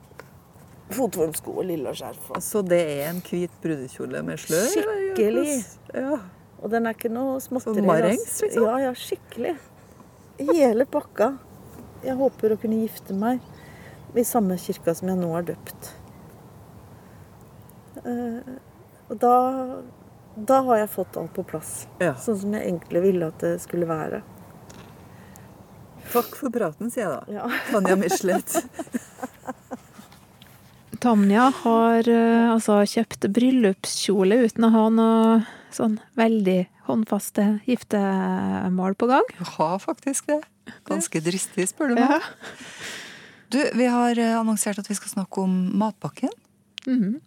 fotformsko 0.92 1.54
og 1.58 1.64
lilla 1.64 1.94
skjerf. 1.96 2.30
og- 2.30 2.42
Så 2.44 2.62
det 2.66 2.80
er 2.86 3.08
en 3.10 3.20
hvit 3.22 3.50
brudekjole 3.62 4.22
med 4.24 4.38
slør? 4.38 4.68
Skikkelig. 4.68 5.64
Ja. 5.94 6.18
Og 6.62 6.70
den 6.70 6.86
er 6.86 6.92
ikke 6.94 7.10
noe 7.10 7.38
småtteri. 7.40 7.76
Sånn 7.80 7.86
marengs, 7.86 8.20
altså. 8.26 8.42
liksom? 8.44 8.64
Ja, 8.64 8.76
ja, 8.78 8.92
skikkelig. 8.92 9.56
Hele 10.38 10.84
pakka. 10.86 11.38
Jeg 12.04 12.16
håper 12.16 12.50
å 12.54 12.60
kunne 12.60 12.86
gifte 12.86 13.14
meg 13.14 13.40
i 14.14 14.20
samme 14.24 14.56
kirka 14.58 14.94
som 14.94 15.08
jeg 15.08 15.18
nå 15.18 15.32
har 15.32 15.42
døpt. 15.42 15.92
Eh, 18.04 18.40
og 19.10 19.18
da, 19.18 19.82
da 20.46 20.60
har 20.66 20.82
jeg 20.84 20.90
fått 20.92 21.16
alt 21.20 21.34
på 21.34 21.44
plass. 21.46 21.72
Ja. 22.02 22.14
Sånn 22.20 22.38
som 22.42 22.54
jeg 22.56 22.68
egentlig 22.68 23.02
ville 23.04 23.30
at 23.32 23.42
det 23.42 23.56
skulle 23.64 23.88
være. 23.88 24.22
Takk 26.08 26.38
for 26.38 26.52
praten, 26.52 26.92
sier 26.92 27.04
jeg 27.04 27.12
da. 27.12 27.22
Ja. 27.40 27.48
Tanja 27.72 27.98
Michelet. 28.00 28.56
Tanja 31.02 31.50
har 31.60 32.08
eh, 32.10 32.48
altså 32.50 32.80
kjøpt 32.88 33.28
bryllupskjole 33.34 34.40
uten 34.48 34.66
å 34.66 34.72
ha 34.74 34.84
noe 34.90 35.40
sånn 35.74 35.98
veldig 36.18 36.62
håndfaste 36.88 37.44
giftermål 37.68 38.96
på 38.98 39.10
gang. 39.10 39.34
Du 39.36 39.44
har 39.58 39.76
faktisk 39.82 40.30
det. 40.32 40.40
Ganske 40.88 41.20
dristig, 41.24 41.68
spør 41.70 41.92
du 41.92 42.00
meg. 42.00 42.16
Ja. 42.16 42.20
Du, 43.52 43.60
vi 43.78 43.86
har 43.88 44.18
eh, 44.20 44.34
annonsert 44.36 44.80
at 44.80 44.88
vi 44.90 44.96
skal 44.96 45.12
snakke 45.12 45.44
om 45.44 45.54
matpakken. 45.80 46.32
Mhm. 46.86 47.20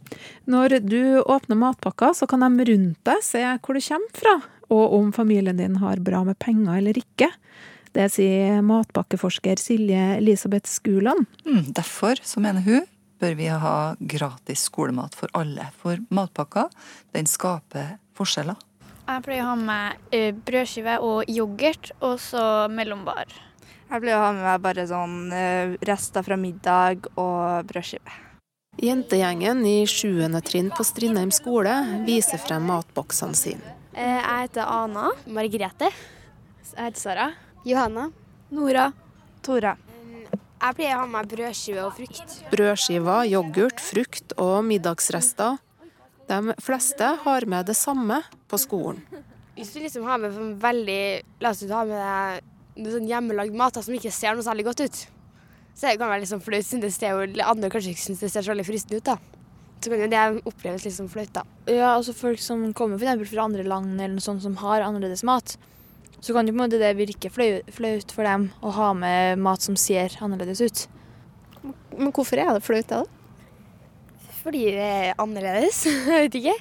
Når 0.46 0.80
du 0.88 1.22
åpner 1.22 1.56
matpakka, 1.56 2.14
så 2.14 2.28
kan 2.28 2.40
de 2.40 2.66
rundt 2.72 3.00
deg 3.04 3.24
se 3.24 3.44
hvor 3.60 3.78
du 3.78 3.82
kommer 3.82 4.18
fra, 4.22 4.36
og 4.72 4.94
om 4.94 5.12
familien 5.12 5.58
din 5.58 5.76
har 5.82 6.00
bra 6.00 6.24
med 6.24 6.40
penger 6.40 6.78
eller 6.78 6.98
ikke. 6.98 7.30
Det 7.92 8.08
sier 8.14 8.62
matpakkeforsker 8.64 9.60
Silje 9.60 10.16
Elisabeth 10.16 10.70
Skuland. 10.72 11.26
Mm, 11.46 11.74
derfor, 11.76 12.16
så 12.24 12.40
mener 12.40 12.64
hun, 12.64 12.88
bør 13.20 13.36
vi 13.36 13.50
ha 13.52 13.96
gratis 14.00 14.64
skolemat 14.70 15.16
for 15.16 15.30
alle. 15.38 15.68
For 15.82 16.00
matpakka, 16.10 16.70
den 17.12 17.28
skaper 17.28 17.98
forskjeller. 18.18 18.56
Jeg 19.12 19.24
pleier 19.26 19.44
å 19.44 19.52
ha 19.52 19.60
med 19.60 20.16
eh, 20.16 20.32
brødskive 20.32 20.98
og 21.04 21.28
yoghurt, 21.30 21.92
og 22.00 22.16
så 22.24 22.70
mellombar. 22.72 23.28
Jeg 23.92 24.00
pleier 24.00 24.16
å 24.16 24.24
ha 24.24 24.34
med 24.38 24.46
meg 24.48 24.64
bare 24.64 24.88
sånn 24.88 25.18
eh, 25.36 25.76
rester 25.84 26.24
fra 26.24 26.40
middag 26.40 27.12
og 27.20 27.68
brødskive. 27.68 28.31
Jentegjengen 28.80 29.66
i 29.66 29.86
7. 29.88 30.42
trinn 30.48 30.70
på 30.72 30.84
Strindheim 30.88 31.32
skole 31.36 31.74
viser 32.08 32.40
frem 32.40 32.64
matboksene 32.70 33.36
sine. 33.36 33.74
Eh, 33.94 34.16
Jeg 34.24 34.48
heter 34.48 34.64
Ana. 34.64 35.10
Margrethe. 35.28 35.90
Jeg 36.72 36.86
heter 36.86 37.00
Sara. 37.00 37.26
Johanna. 37.66 38.08
Nora. 38.50 38.94
Tora. 39.44 39.76
Jeg 40.62 40.76
pleier 40.78 40.96
å 40.96 41.02
ha 41.02 41.06
med 41.06 41.28
brødskiver 41.28 41.36
brødskive 41.36 41.84
og 41.84 41.94
frukt. 42.00 42.34
Brødskiver, 42.50 43.28
yoghurt, 43.28 43.80
frukt 43.82 44.34
og 44.38 44.64
middagsrester. 44.64 45.58
De 46.30 46.56
fleste 46.62 47.16
har 47.26 47.46
med 47.46 47.66
det 47.66 47.76
samme 47.76 48.22
på 48.48 48.58
skolen. 48.58 49.04
Hvis 49.58 49.74
du 49.74 49.82
liksom 49.82 50.06
har 50.08 50.18
med 50.18 50.32
sånn 50.32 50.56
veldig 50.62 51.24
La 51.42 51.50
oss 51.50 51.60
si 51.60 51.68
du 51.68 51.74
har 51.74 51.86
med 51.86 52.42
deg 52.80 52.88
sånn 52.94 53.10
hjemmelagd 53.10 53.54
mat 53.54 53.84
som 53.84 53.94
ikke 53.94 54.14
ser 54.16 54.34
noe 54.34 54.48
særlig 54.48 54.64
godt 54.64 54.86
ut. 54.88 55.08
Så 55.76 55.88
det 55.88 55.98
kan 56.02 56.12
være 56.12 56.22
litt 56.24 56.30
sånn 56.32 56.44
flaut, 56.44 56.66
siden 56.68 56.84
det 56.84 56.92
ser 56.94 57.16
jo 57.16 57.46
andre 57.48 57.70
kanskje 57.74 57.94
ikke 57.96 58.04
syns 58.06 58.20
det 58.22 58.30
ser 58.34 58.46
så 58.46 58.52
veldig 58.54 58.68
fristende 58.68 59.00
ut. 59.02 59.08
da. 59.08 59.18
Så 59.82 59.90
kan 59.90 60.02
jo 60.04 60.10
det 60.12 60.24
oppleves 60.46 60.84
litt 60.86 60.94
som 60.94 61.08
flaut, 61.10 61.32
da. 61.34 61.42
Ja, 61.72 61.96
altså 61.96 62.14
folk 62.14 62.42
som 62.44 62.68
kommer 62.78 63.00
for 63.02 63.08
eksempel 63.08 63.30
fra 63.32 63.48
andre 63.48 63.64
land 63.66 63.96
eller 63.96 64.14
noe 64.18 64.22
sånt 64.26 64.44
som 64.44 64.58
har 64.62 64.84
annerledes 64.86 65.24
mat, 65.26 65.56
så 66.22 66.36
kan 66.36 66.46
jo 66.46 66.54
på 66.54 66.60
en 66.60 66.64
måte 66.68 66.78
det 66.78 66.92
virke 67.00 67.32
flau- 67.34 67.64
flaut 67.74 68.12
for 68.14 68.28
dem 68.28 68.52
å 68.62 68.74
ha 68.78 68.92
med 68.94 69.40
mat 69.42 69.64
som 69.66 69.76
ser 69.80 70.14
annerledes 70.22 70.62
ut. 70.62 70.84
Men 71.98 72.12
hvorfor 72.14 72.38
er 72.42 72.54
det 72.54 72.62
flaut, 72.66 72.92
da? 72.92 73.02
Fordi 74.44 74.64
det 74.76 74.86
er 74.86 75.20
annerledes. 75.22 75.84
Jeg 75.90 76.28
vet 76.28 76.38
ikke. 76.44 76.56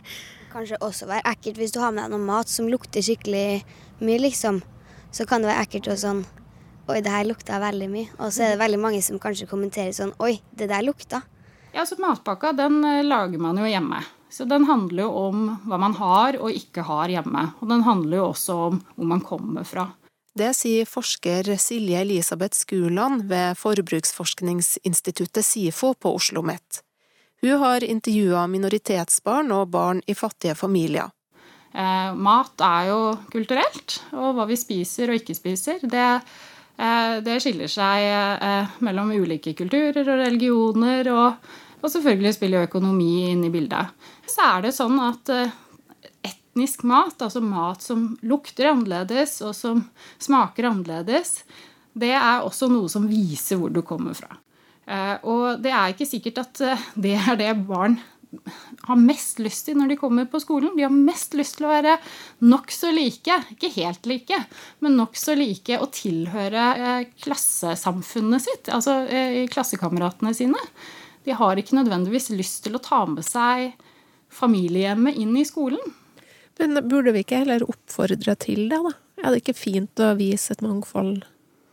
Kanskje 0.55 0.81
også 0.83 1.07
være 1.11 1.29
ekkelt 1.31 1.61
hvis 1.61 1.73
du 1.77 1.79
har 1.81 1.93
med 1.95 2.07
deg 2.07 2.15
noe 2.17 2.25
mat 2.27 2.49
som 2.51 2.67
lukter 2.73 3.05
skikkelig 3.05 3.63
mye, 4.01 4.19
liksom. 4.25 4.63
så 5.13 5.27
kan 5.29 5.43
det 5.45 5.51
være 5.53 5.67
ekkelt 5.67 5.91
og 5.93 6.01
sånn 6.01 6.25
Oi, 6.91 7.03
det 7.05 7.13
her 7.13 7.29
lukta 7.29 7.61
veldig 7.63 7.91
mye. 7.91 8.09
Og 8.19 8.33
så 8.35 8.45
er 8.45 8.55
det 8.55 8.63
veldig 8.63 8.81
mange 8.83 9.03
som 9.05 9.21
kanskje 9.23 9.49
kommenterer 9.51 9.93
sånn 9.97 10.15
Oi, 10.23 10.37
det 10.51 10.71
der 10.73 10.83
lukta. 10.87 11.23
Ja, 11.75 11.85
så 11.87 11.99
Matpakka 12.03 12.53
den 12.59 12.83
eh, 12.85 13.05
lager 13.07 13.39
man 13.39 13.61
jo 13.61 13.69
hjemme. 13.69 14.03
Så 14.31 14.47
den 14.47 14.67
handler 14.67 15.05
jo 15.07 15.11
om 15.27 15.47
hva 15.67 15.79
man 15.83 15.95
har 15.99 16.39
og 16.39 16.55
ikke 16.55 16.85
har 16.87 17.11
hjemme. 17.11 17.49
Og 17.61 17.71
den 17.71 17.83
handler 17.87 18.21
jo 18.21 18.29
også 18.31 18.59
om 18.69 18.83
hvor 18.95 19.11
man 19.11 19.23
kommer 19.27 19.67
fra. 19.67 19.89
Det 20.35 20.53
sier 20.55 20.87
forsker 20.87 21.49
Silje 21.59 22.01
Elisabeth 22.05 22.55
Skuland 22.59 23.27
ved 23.31 23.59
Forbruksforskningsinstituttet 23.59 25.45
SIFO 25.45 25.95
på 25.95 26.15
Oslo 26.15 26.41
OsloMet. 26.41 26.83
Hun 27.43 27.59
har 27.59 27.85
intervjua 27.85 28.45
minoritetsbarn 28.47 29.51
og 29.57 29.73
barn 29.75 30.03
i 30.07 30.15
fattige 30.15 30.55
familier. 30.55 31.11
Eh, 31.75 32.15
mat 32.15 32.63
er 32.67 32.89
jo 32.91 33.01
kulturelt, 33.31 34.01
og 34.13 34.35
hva 34.37 34.47
vi 34.51 34.59
spiser 34.59 35.11
og 35.11 35.21
ikke 35.21 35.37
spiser, 35.39 35.79
det, 35.83 36.07
eh, 36.21 36.21
det 37.25 37.39
skiller 37.43 37.69
seg 37.69 38.07
eh, 38.09 38.77
mellom 38.85 39.11
ulike 39.13 39.53
kulturer 39.59 40.07
og 40.07 40.23
religioner, 40.23 41.11
og, 41.13 41.51
og 41.81 41.93
selvfølgelig 41.93 42.37
spiller 42.37 42.63
jo 42.63 42.71
økonomi 42.71 43.11
inn 43.31 43.43
i 43.45 43.53
bildet. 43.53 43.93
Så 44.31 44.47
er 44.47 44.65
det 44.65 44.77
sånn 44.77 44.97
at 45.05 45.33
eh, 45.35 45.57
etnisk 46.27 46.85
mat, 46.89 47.21
altså 47.23 47.43
mat 47.45 47.85
som 47.85 48.15
lukter 48.27 48.71
annerledes 48.73 49.39
og 49.47 49.55
som 49.57 49.85
smaker 50.19 50.71
annerledes, 50.71 51.43
det 51.93 52.13
er 52.15 52.45
også 52.47 52.71
noe 52.71 52.89
som 52.91 53.09
viser 53.11 53.61
hvor 53.61 53.73
du 53.75 53.83
kommer 53.87 54.17
fra. 54.17 54.39
Eh, 54.91 55.17
og 55.29 55.61
det 55.63 55.73
er 55.75 55.93
ikke 55.93 56.09
sikkert 56.09 56.43
at 56.43 56.63
eh, 56.67 56.89
det 56.97 57.17
er 57.19 57.39
det 57.39 57.53
barn 57.69 57.99
har 58.87 58.99
mest 59.01 59.41
lyst 59.43 59.67
til 59.67 59.79
når 59.79 59.93
de 59.93 59.99
kommer 60.01 60.29
på 60.31 60.41
skolen. 60.43 60.73
De 60.77 60.85
har 60.87 60.95
mest 60.95 61.35
lyst 61.39 61.59
til 61.59 61.67
å 61.67 61.73
være 61.73 61.97
nokså 62.45 62.93
like, 62.95 63.37
ikke 63.57 63.73
helt 63.77 64.07
like, 64.11 64.39
men 64.85 64.99
nokså 64.99 65.37
like 65.39 65.81
og 65.81 65.91
tilhøre 65.97 66.67
eh, 66.79 67.09
klassesamfunnet 67.25 68.47
sitt, 68.47 68.73
altså 68.73 69.03
klassekameratene 69.53 70.35
sine. 70.37 70.61
De 71.27 71.35
har 71.37 71.59
ikke 71.61 71.77
nødvendigvis 71.77 72.31
lyst 72.33 72.63
til 72.65 72.79
å 72.79 72.83
ta 72.85 73.03
med 73.09 73.27
seg 73.27 73.75
familiehjemmet 74.33 75.19
inn 75.21 75.35
i 75.37 75.47
skolen. 75.49 75.83
Men 76.61 76.77
burde 76.89 77.13
vi 77.15 77.25
ikke 77.25 77.43
heller 77.43 77.65
oppfordre 77.69 78.37
til 78.41 78.69
det, 78.71 78.81
da? 78.85 78.95
Er 79.21 79.33
det 79.33 79.43
ikke 79.43 79.57
fint 79.57 80.01
å 80.01 80.15
vise 80.17 80.55
et 80.55 80.65
mangfold 80.65 81.25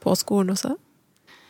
på 0.03 0.15
skolen 0.19 0.55
også? 0.55 0.75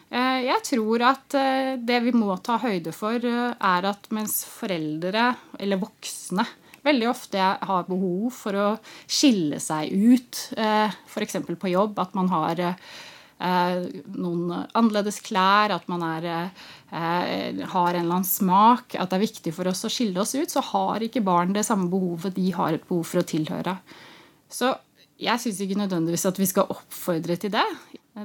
Eh, 0.08 0.46
jeg 0.46 0.64
tror 0.64 1.04
at 1.04 1.36
eh, 1.36 1.74
det 1.84 2.00
vi 2.06 2.14
må 2.16 2.32
ta 2.40 2.56
høyde 2.62 2.94
for, 2.96 3.20
eh, 3.20 3.52
er 3.52 3.90
at 3.90 4.08
mens 4.16 4.40
foreldre, 4.48 5.34
eller 5.60 5.82
voksne, 5.82 6.46
veldig 6.88 7.10
ofte 7.12 7.44
har 7.68 7.90
behov 7.90 8.32
for 8.32 8.56
å 8.56 8.68
skille 9.04 9.60
seg 9.60 9.92
ut, 9.92 10.40
f.eks. 10.56 11.36
på 11.60 11.72
jobb, 11.74 11.98
at 12.00 12.14
man 12.16 12.30
har 12.32 12.62
noen 13.44 14.54
annerledes 14.72 15.18
klær, 15.26 15.74
at 15.76 15.90
man 15.92 16.06
er, 16.08 16.30
har 16.88 17.68
en 17.68 18.00
eller 18.00 18.00
annen 18.00 18.24
smak, 18.26 18.96
at 18.96 19.12
det 19.12 19.18
er 19.20 19.26
viktig 19.26 19.54
for 19.58 19.68
oss 19.68 19.84
å 19.84 19.92
skille 19.92 20.24
oss 20.24 20.32
ut, 20.38 20.48
så 20.48 20.64
har 20.70 21.04
ikke 21.04 21.26
barn 21.28 21.52
det 21.58 21.66
samme 21.68 21.92
behovet 21.92 22.40
de 22.40 22.48
har 22.56 22.78
et 22.78 22.88
behov 22.88 23.04
for 23.12 23.20
å 23.20 23.28
tilhøre. 23.36 23.76
Så 24.48 24.72
jeg 25.20 25.44
syns 25.44 25.60
ikke 25.66 25.82
nødvendigvis 25.84 26.28
at 26.32 26.40
vi 26.40 26.48
skal 26.48 26.72
oppfordre 26.72 27.36
til 27.42 27.52
det. 27.52 27.68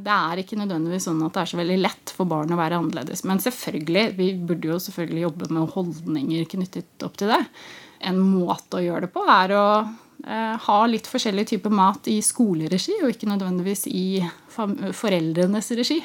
Det 0.00 0.12
er 0.12 0.40
ikke 0.40 0.56
nødvendigvis 0.56 1.04
sånn 1.08 1.20
at 1.26 1.34
det 1.34 1.42
er 1.42 1.50
så 1.50 1.58
veldig 1.58 1.80
lett 1.82 2.12
for 2.16 2.28
barn 2.28 2.52
å 2.54 2.56
være 2.56 2.78
annerledes. 2.80 3.24
Men 3.28 3.42
selvfølgelig, 3.44 4.04
vi 4.16 4.28
burde 4.40 4.70
jo 4.70 4.78
selvfølgelig 4.80 5.26
jobbe 5.26 5.48
med 5.52 5.74
holdninger 5.74 6.46
knyttet 6.54 7.04
opp 7.04 7.18
til 7.20 7.32
det. 7.34 7.42
En 8.08 8.22
måte 8.22 8.78
å 8.78 8.84
gjøre 8.84 9.06
det 9.06 9.12
på 9.12 9.26
er 9.28 9.52
å 9.58 9.66
eh, 9.82 10.54
ha 10.64 10.78
litt 10.88 11.10
forskjellig 11.10 11.44
type 11.52 11.72
mat 11.72 12.08
i 12.08 12.16
skoleregi, 12.24 12.96
og 13.02 13.12
ikke 13.12 13.28
nødvendigvis 13.34 13.84
i 13.92 14.06
foreldrenes 14.56 15.70
regi. 15.76 16.00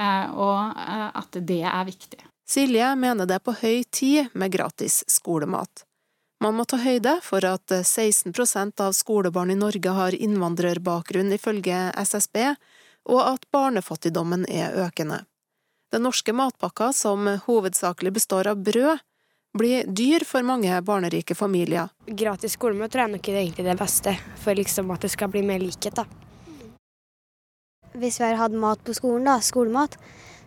Eh, 0.00 0.26
og 0.32 0.80
eh, 0.80 1.06
at 1.20 1.40
det 1.52 1.62
er 1.68 1.86
viktig. 1.92 2.24
Silje 2.50 2.88
mener 2.98 3.28
det 3.28 3.36
er 3.36 3.46
på 3.46 3.54
høy 3.60 3.84
tid 3.92 4.32
med 4.32 4.56
gratis 4.56 5.04
skolemat. 5.12 5.84
Man 6.40 6.56
må 6.56 6.64
ta 6.64 6.80
høyde 6.80 7.18
for 7.20 7.44
at 7.44 7.68
16% 7.68 8.80
av 8.80 8.94
skolebarn 8.96 9.52
i 9.52 9.60
Norge 9.60 9.92
har 9.92 10.16
innvandrerbakgrunn, 10.16 11.34
ifølge 11.36 11.90
SSB, 12.00 12.46
og 13.10 13.20
at 13.26 13.46
barnefattigdommen 13.52 14.46
er 14.48 14.76
økende. 14.86 15.24
Den 15.90 16.06
norske 16.06 16.32
matpakka, 16.32 16.92
som 16.94 17.26
hovedsakelig 17.46 18.12
består 18.14 18.46
av 18.52 18.62
brød, 18.62 19.02
blir 19.58 19.86
dyr 19.86 20.22
for 20.24 20.46
mange 20.46 20.76
barnerike 20.86 21.34
familier. 21.34 21.90
Gratis 22.06 22.54
skolemat 22.54 22.92
tror 22.92 23.08
jeg 23.08 23.14
nok 23.16 23.28
er 23.28 23.38
egentlig 23.40 23.66
det 23.66 23.78
beste, 23.80 24.14
for 24.38 24.54
liksom 24.54 24.92
at 24.94 25.02
det 25.02 25.10
skal 25.10 25.32
bli 25.32 25.42
mer 25.42 25.58
likhet. 25.58 25.98
da. 25.98 26.06
Hvis 27.98 28.20
vi 28.20 28.28
har 28.28 28.38
hatt 28.38 28.54
mat 28.54 28.84
på 28.86 28.94
skolen, 28.94 29.26
da, 29.26 29.40
skolemat, 29.42 29.98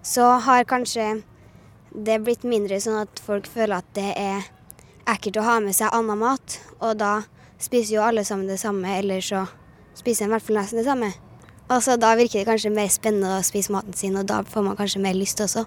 så 0.02 0.38
har 0.46 0.64
kanskje 0.64 1.24
det 1.92 2.22
blitt 2.24 2.48
mindre 2.48 2.80
sånn 2.82 3.02
at 3.04 3.20
folk 3.20 3.48
føler 3.52 3.84
at 3.84 3.92
det 3.98 4.14
er 4.16 4.48
ekkelt 5.12 5.42
å 5.42 5.46
ha 5.46 5.60
med 5.60 5.76
seg 5.76 5.92
annen 5.92 6.24
mat. 6.24 6.58
Og 6.80 6.96
da 7.04 7.26
spiser 7.60 7.98
jo 7.98 8.08
alle 8.08 8.24
sammen 8.24 8.48
det 8.48 8.62
samme, 8.64 8.88
eller 8.98 9.20
så 9.20 9.44
spiser 10.00 10.26
en 10.26 10.32
i 10.32 10.38
hvert 10.38 10.48
fall 10.48 10.62
nesten 10.62 10.80
det 10.80 10.88
samme. 10.88 11.12
Altså, 11.72 11.96
da 11.98 12.14
virker 12.20 12.42
det 12.42 12.50
kanskje 12.50 12.74
mer 12.74 12.92
spennende 12.92 13.38
å 13.38 13.46
spise 13.46 13.74
maten 13.74 13.96
sin, 13.98 14.18
og 14.20 14.28
da 14.30 14.42
får 14.48 14.66
man 14.66 14.78
kanskje 14.80 15.02
mer 15.04 15.16
lyst 15.18 15.42
også. 15.44 15.66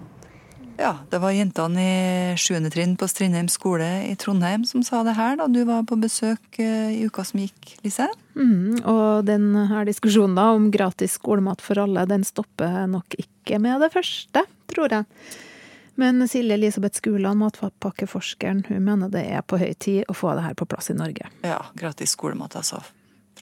Ja, 0.77 0.91
det 1.09 1.17
var 1.23 1.33
jentene 1.33 1.81
i 1.81 2.37
7. 2.37 2.69
trinn 2.69 2.93
på 3.01 3.07
Strindheim 3.09 3.47
skole 3.49 3.87
i 4.05 4.13
Trondheim 4.19 4.61
som 4.69 4.83
sa 4.85 5.01
det 5.05 5.15
her 5.17 5.33
da 5.39 5.47
du 5.49 5.63
var 5.65 5.87
på 5.89 5.97
besøk 5.97 6.59
eh, 6.61 6.93
i 6.93 7.07
uka 7.09 7.25
som 7.25 7.41
gikk, 7.41 7.71
Lise. 7.81 8.05
Mm, 8.37 8.85
og 8.85 9.25
den 9.25 9.49
her 9.71 9.89
diskusjonen 9.89 10.37
da 10.37 10.51
om 10.53 10.69
gratis 10.73 11.17
skolemat 11.17 11.65
for 11.65 11.81
alle, 11.81 12.05
den 12.05 12.25
stopper 12.27 12.85
nok 12.91 13.17
ikke 13.17 13.57
med 13.63 13.81
det 13.81 13.89
første, 13.95 14.45
tror 14.69 14.93
jeg. 14.99 15.09
Men 15.97 16.21
Silje 16.29 16.53
Elisabeth 16.53 17.01
Skuland, 17.01 17.41
matpakkeforskeren, 17.41 18.61
hun 18.67 18.85
mener 18.85 19.09
det 19.09 19.23
er 19.33 19.41
på 19.41 19.57
høy 19.57 19.71
tid 19.73 20.05
å 20.05 20.13
få 20.13 20.35
det 20.37 20.45
her 20.45 20.53
på 20.53 20.69
plass 20.69 20.91
i 20.93 20.97
Norge. 20.99 21.25
Ja, 21.41 21.57
gratis 21.73 22.13
skolemat, 22.13 22.53
altså. 22.59 22.83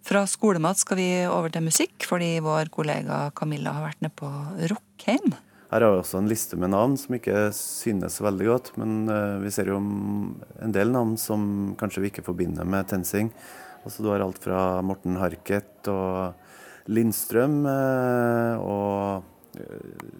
Fra 0.03 0.25
skolemat 0.27 0.81
skal 0.81 0.99
vi 0.99 1.09
over 1.29 1.53
til 1.53 1.65
musikk, 1.65 1.95
fordi 2.07 2.37
vår 2.43 2.71
kollega 2.73 3.29
Camilla 3.37 3.75
har 3.77 3.87
vært 3.89 4.01
nede 4.03 4.15
på 4.19 4.29
Rockheim. 4.71 5.35
Her 5.71 5.81
har 5.81 5.95
vi 5.95 6.01
også 6.01 6.19
en 6.21 6.29
liste 6.29 6.57
med 6.59 6.71
navn 6.71 6.93
som 6.99 7.15
ikke 7.17 7.49
synes 7.57 8.19
veldig 8.23 8.47
godt, 8.47 8.73
men 8.79 9.09
eh, 9.11 9.37
vi 9.43 9.51
ser 9.51 9.71
jo 9.71 9.79
en 9.79 10.75
del 10.75 10.91
navn 10.93 11.15
som 11.19 11.73
kanskje 11.79 12.03
vi 12.03 12.11
ikke 12.13 12.25
forbinder 12.27 12.67
med 12.69 12.87
TenSing. 12.91 13.31
Altså, 13.83 14.03
du 14.03 14.11
har 14.11 14.23
alt 14.23 14.41
fra 14.41 14.81
Morten 14.85 15.17
Harket 15.21 15.89
og 15.91 16.37
Lindstrøm 16.91 17.63
eh, 17.69 18.61
og 18.61 19.34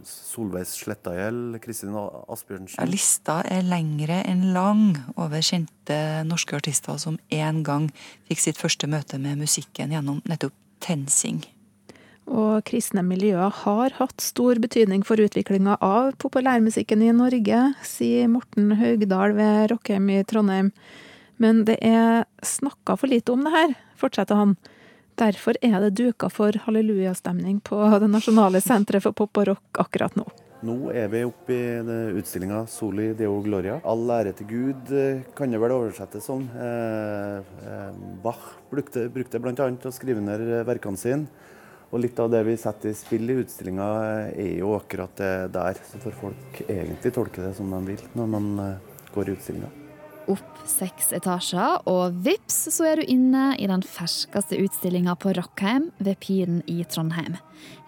Solveig 0.06 0.68
Slettagjeld, 0.70 1.58
Kristin 1.64 1.96
Asbjørnsen 1.96 2.80
ja, 2.80 2.88
Lista 2.90 3.40
er 3.50 3.66
lengre 3.66 4.22
enn 4.28 4.52
lang 4.56 4.96
over 5.16 5.44
kjente 5.46 5.98
norske 6.28 6.58
artister 6.58 7.00
som 7.02 7.18
en 7.34 7.64
gang 7.66 7.90
fikk 8.30 8.44
sitt 8.44 8.62
første 8.62 8.90
møte 8.92 9.20
med 9.22 9.42
musikken 9.42 9.96
gjennom 9.96 10.22
nettopp 10.30 10.56
TenSing. 10.86 11.44
Og 12.26 12.64
kristne 12.66 13.04
miljøer 13.06 13.54
har 13.64 13.94
hatt 14.00 14.24
stor 14.24 14.58
betydning 14.62 15.04
for 15.06 15.22
utviklinga 15.22 15.78
av 15.86 16.16
populærmusikken 16.22 17.04
i 17.06 17.12
Norge, 17.14 17.60
sier 17.86 18.30
Morten 18.32 18.74
Haugdal 18.80 19.36
ved 19.38 19.70
Rockheim 19.74 20.10
i 20.10 20.24
Trondheim. 20.26 20.72
Men 21.38 21.66
det 21.68 21.78
er 21.86 22.26
snakka 22.42 22.96
for 22.98 23.12
lite 23.12 23.34
om 23.36 23.46
det 23.46 23.54
her, 23.54 23.76
fortsetter 24.00 24.40
han. 24.40 24.56
Derfor 25.16 25.56
er 25.64 25.80
det 25.80 25.96
duka 25.96 26.28
for 26.30 26.56
hallelujastemning 26.66 27.62
på 27.64 27.78
Det 28.02 28.10
nasjonale 28.12 28.60
senteret 28.64 29.04
for 29.06 29.16
pop 29.16 29.40
og 29.40 29.48
rock 29.54 29.80
akkurat 29.86 30.18
nå. 30.20 30.26
Nå 30.66 30.90
er 30.96 31.08
vi 31.12 31.22
oppe 31.28 31.54
i 31.54 31.96
utstillinga 32.18 32.64
'Soli 32.68 33.14
Deo 33.14 33.38
Gloria'. 33.44 33.80
All 33.86 34.10
ære 34.10 34.34
til 34.36 34.48
Gud 34.50 34.92
eh, 34.92 35.22
kan 35.36 35.52
det 35.52 35.60
vel 35.62 35.76
oversettes 35.76 36.26
som. 36.26 36.48
Eh, 36.58 37.38
eh, 37.70 37.92
Bach 38.24 38.56
brukte, 38.72 39.06
brukte 39.14 39.40
bl.a. 39.40 39.70
å 39.70 39.94
skrive 39.94 40.24
ned 40.24 40.66
verkene 40.66 40.98
sine. 40.98 41.28
Og 41.92 42.02
litt 42.02 42.20
av 42.20 42.32
det 42.34 42.42
vi 42.48 42.58
setter 42.60 42.92
i 42.92 42.98
spill 42.98 43.30
i 43.30 43.40
utstillinga 43.44 43.88
er 44.34 44.52
jo 44.58 44.74
akkurat 44.76 45.16
det 45.22 45.32
der. 45.54 45.80
Så 45.92 46.02
får 46.02 46.20
folk 46.26 46.62
egentlig 46.66 47.14
tolke 47.16 47.46
det 47.46 47.56
som 47.56 47.72
de 47.72 47.84
vil 47.94 48.06
når 48.18 48.32
man 48.36 48.54
går 49.14 49.30
i 49.30 49.38
utstillinga 49.38 49.85
opp 50.32 50.62
seks 50.68 51.12
etasjer, 51.16 51.82
og 51.90 52.16
vips 52.26 52.58
så 52.74 52.88
er 52.90 53.02
du 53.02 53.12
inne 53.12 53.52
i 53.62 53.68
den 53.70 53.84
ferskeste 53.86 54.58
utstillinga 54.62 55.16
på 55.22 55.34
Rockheim 55.38 55.90
ved 56.04 56.20
Piren 56.24 56.62
i 56.72 56.82
Trondheim. 56.90 57.38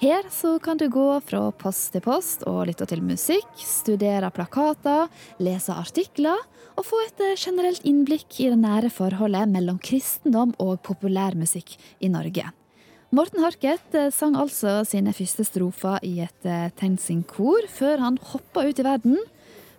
Her 0.02 0.28
så 0.34 0.58
kan 0.63 0.80
du 0.80 0.88
gå 0.93 1.08
fra 1.26 1.47
post 1.58 1.91
til 1.93 2.04
post 2.06 2.45
og 2.50 2.67
lytte 2.69 2.88
til 2.89 3.02
musikk, 3.06 3.50
studere 3.58 4.30
plakater, 4.34 5.10
lese 5.41 5.73
artikler 5.73 6.38
og 6.78 6.86
få 6.86 7.02
et 7.08 7.26
eh, 7.26 7.38
generelt 7.39 7.86
innblikk 7.88 8.39
i 8.43 8.52
det 8.52 8.62
nære 8.62 8.93
forholdet 8.93 9.50
mellom 9.50 9.82
kristendom 9.82 10.54
og 10.62 10.78
populærmusikk 10.86 11.76
i 12.06 12.12
Norge. 12.13 12.52
Morten 13.15 13.39
Harket 13.39 13.95
eh, 13.95 14.12
sang 14.13 14.38
altså 14.38 14.82
sine 14.86 15.13
første 15.15 15.45
strofer 15.47 16.04
i 16.06 16.17
et 16.26 16.47
eh, 16.47 16.69
Tenzing-kor 16.78 17.65
før 17.71 18.04
han 18.04 18.21
hoppa 18.34 18.67
ut 18.67 18.82
i 18.82 18.86
verden 18.86 19.17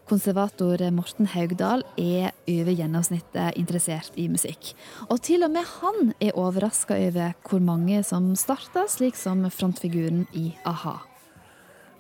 Konservator 0.08 0.80
Morten 0.96 1.26
Haugdal 1.28 1.82
er 2.00 2.30
over 2.48 2.72
gjennomsnittet 2.72 3.58
interessert 3.60 4.14
i 4.16 4.24
musikk. 4.32 4.70
Og 5.12 5.20
til 5.26 5.44
og 5.44 5.52
med 5.52 5.66
han 5.68 6.12
er 6.16 6.38
overraska 6.38 6.96
over 7.08 7.34
hvor 7.44 7.60
mange 7.60 8.00
som 8.08 8.30
starter 8.40 8.88
slik 8.88 9.18
som 9.20 9.44
frontfiguren 9.52 10.24
i 10.32 10.46
a-ha. 10.68 10.94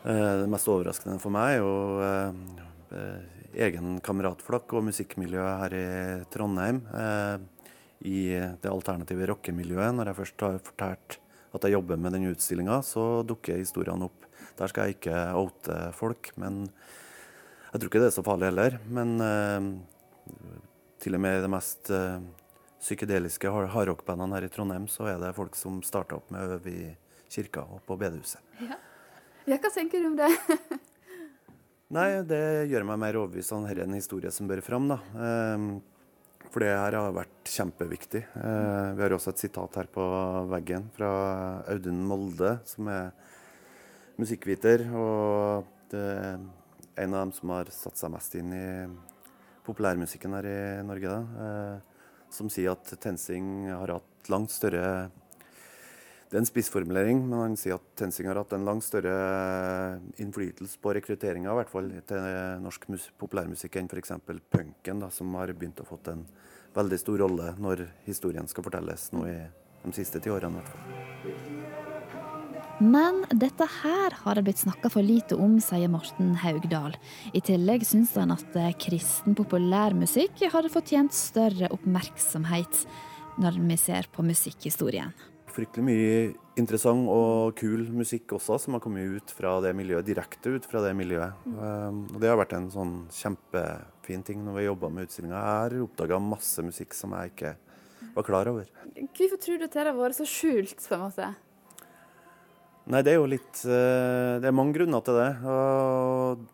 Eh, 0.08 0.34
det 0.40 0.48
mest 0.48 0.70
overraskende 0.72 1.18
for 1.20 1.34
meg 1.34 1.58
er 1.58 1.60
jo 1.60 1.74
eh, 2.06 2.38
eh, 2.96 3.62
egen 3.68 3.98
kameratflokk 4.04 4.78
og 4.78 4.86
musikkmiljøet 4.88 5.62
her 5.64 5.76
i 5.76 5.86
Trondheim. 6.32 6.80
I 8.08 8.20
det 8.62 8.70
alternative 8.70 9.26
rockemiljøet. 9.32 9.96
Når 9.98 10.08
jeg 10.08 10.18
først 10.20 10.44
har 10.46 10.60
fortalt 10.62 11.18
at 11.56 11.64
jeg 11.66 11.74
jobber 11.74 11.98
med 12.00 12.14
den 12.14 12.28
utstillinga, 12.30 12.78
så 12.86 13.24
dukker 13.26 13.58
historiene 13.58 14.06
opp. 14.06 14.28
Der 14.56 14.70
skal 14.70 14.86
jeg 14.86 14.96
ikke 14.96 15.24
oute 15.40 15.80
folk, 15.98 16.30
men 16.38 16.68
jeg 17.78 17.84
tror 17.84 17.92
ikke 17.92 18.00
det 18.02 18.08
er 18.10 18.16
så 18.16 18.26
farlig 18.26 18.48
heller. 18.48 18.76
Men 18.90 19.10
uh, 19.22 19.66
til 20.98 21.14
og 21.14 21.20
med 21.22 21.38
i 21.38 21.42
de 21.44 21.50
mest 21.52 21.90
uh, 21.94 22.18
psykedeliske 22.82 23.52
hardrockbandene 23.70 24.34
her 24.34 24.48
i 24.48 24.50
Trondheim, 24.50 24.88
så 24.90 25.06
er 25.12 25.20
det 25.22 25.36
folk 25.36 25.54
som 25.54 25.78
starter 25.86 26.18
opp 26.18 26.32
med 26.34 26.42
å 26.42 26.56
øve 26.56 26.72
i 26.72 26.88
kirka 27.30 27.62
og 27.62 27.84
på 27.86 27.94
bedehuset. 28.00 28.42
Ja. 28.64 28.80
ja, 29.46 29.60
hva 29.62 29.70
tenker 29.70 30.02
du 30.02 30.10
om 30.10 30.18
det? 30.18 30.32
Nei, 31.94 32.08
det 32.26 32.42
gjør 32.68 32.88
meg 32.90 33.00
mer 33.04 33.20
overbevist 33.22 33.54
om 33.54 33.62
dette 33.64 33.78
er 33.78 33.86
en 33.86 33.96
historie 33.96 34.34
som 34.34 34.50
bør 34.50 34.64
fram. 34.66 34.90
da. 34.90 34.98
Uh, 35.14 35.78
for 36.48 36.64
det 36.64 36.74
her 36.74 36.98
har 36.98 37.14
vært 37.14 37.54
kjempeviktig. 37.54 38.26
Uh, 38.34 38.98
vi 38.98 39.06
har 39.06 39.14
også 39.14 39.36
et 39.36 39.46
sitat 39.46 39.78
her 39.78 39.94
på 39.94 40.02
veggen 40.50 40.90
fra 40.98 41.14
Audun 41.70 42.02
Molde, 42.10 42.56
som 42.66 42.90
er 42.90 43.12
musikkviter. 44.18 44.88
Og 44.98 45.68
det 45.92 46.08
en 46.98 47.14
av 47.14 47.26
dem 47.26 47.32
som 47.36 47.54
har 47.54 47.70
satt 47.74 48.00
seg 48.00 48.12
mest 48.12 48.34
inn 48.38 48.52
i 48.56 48.66
populærmusikken 49.68 50.34
her 50.38 50.48
i 50.48 50.58
Norge. 50.86 51.14
Da, 51.14 51.46
eh, 51.46 51.96
som 52.34 52.50
sier 52.52 52.74
at 52.74 52.90
TenSing 53.00 53.70
har 53.70 53.98
hatt 53.98 54.30
langt 54.32 54.52
større 54.52 55.10
Det 56.28 56.36
er 56.36 56.42
en 56.42 56.44
spissformulering, 56.44 57.22
men 57.24 57.38
han 57.40 57.54
sier 57.56 57.78
at 57.78 57.84
TenSing 57.96 58.26
har 58.28 58.36
hatt 58.36 58.50
en 58.52 58.66
langt 58.68 58.84
større 58.84 59.14
innflytelse 60.20 60.76
på 60.76 60.92
rekrutteringa 60.92 61.54
til 62.04 62.26
norsk 62.60 62.84
populærmusikk 63.16 63.78
enn 63.80 63.88
f.eks. 63.88 64.12
punken, 64.52 65.00
da, 65.00 65.08
som 65.08 65.32
har 65.40 65.54
begynt 65.54 65.80
å 65.80 65.88
fått 65.88 66.12
en 66.12 66.26
veldig 66.76 66.98
stor 67.00 67.24
rolle 67.24 67.54
når 67.56 67.86
historien 68.04 68.46
skal 68.46 68.66
fortelles 68.68 69.08
nå 69.16 69.24
i 69.24 69.38
de 69.86 69.94
siste 69.96 70.20
ti 70.20 70.28
årene. 70.28 70.60
fall. 70.60 71.57
Men 72.78 73.24
dette 73.34 73.66
her 73.80 74.14
har 74.20 74.38
det 74.38 74.44
blitt 74.46 74.60
snakka 74.62 74.86
for 74.92 75.02
lite 75.02 75.34
om, 75.34 75.56
sier 75.58 75.90
Morten 75.90 76.36
Haugdal. 76.38 76.92
I 77.34 77.40
tillegg 77.42 77.82
syns 77.82 78.12
han 78.14 78.30
at 78.30 78.54
eh, 78.54 78.70
kristen 78.78 79.34
populærmusikk 79.38 80.44
hadde 80.52 80.70
fortjent 80.70 81.16
større 81.16 81.72
oppmerksomhet 81.74 82.84
når 83.42 83.58
vi 83.64 83.78
ser 83.82 84.06
på 84.14 84.22
musikkhistorien. 84.22 85.10
Fryktelig 85.50 85.84
mye 85.88 86.20
interessant 86.60 87.10
og 87.10 87.56
kul 87.58 87.82
musikk 87.90 88.36
også, 88.36 88.60
som 88.62 88.76
har 88.76 88.84
kommet 88.84 89.10
ut 89.10 89.34
fra 89.34 89.56
det 89.64 89.74
miljøet, 89.74 90.06
direkte 90.06 90.54
ut 90.54 90.70
fra 90.70 90.84
det 90.86 90.94
miljøet. 90.98 91.34
Um, 91.50 92.04
og 92.12 92.22
Det 92.22 92.30
har 92.30 92.38
vært 92.38 92.54
en 92.60 92.70
sånn 92.70 92.94
kjempefin 93.14 94.22
ting 94.26 94.46
når 94.46 94.60
vi 94.60 94.68
jobba 94.68 94.92
med 94.94 95.08
utstillinga. 95.08 95.34
Jeg 95.34 95.58
har 95.64 95.76
oppdaga 95.88 96.22
masse 96.22 96.62
musikk 96.62 96.94
som 96.94 97.18
jeg 97.18 97.34
ikke 97.34 97.56
var 98.14 98.30
klar 98.30 98.54
over. 98.54 98.70
Hvorfor 99.18 99.42
tror 99.42 99.58
du 99.58 99.66
at 99.66 99.74
det 99.74 99.82
har 99.82 99.98
vært 99.98 100.20
så 100.22 100.30
skjult, 100.30 100.78
på 100.78 100.94
en 100.94 101.06
måte? 101.08 101.34
Nei, 102.88 103.02
det 103.04 103.12
er 103.12 103.18
jo 103.18 103.28
litt 103.28 103.58
eh, 103.68 104.38
Det 104.40 104.48
er 104.48 104.54
mange 104.56 104.72
grunner 104.78 105.02
til 105.04 105.18
det. 105.18 105.28
og 105.44 106.46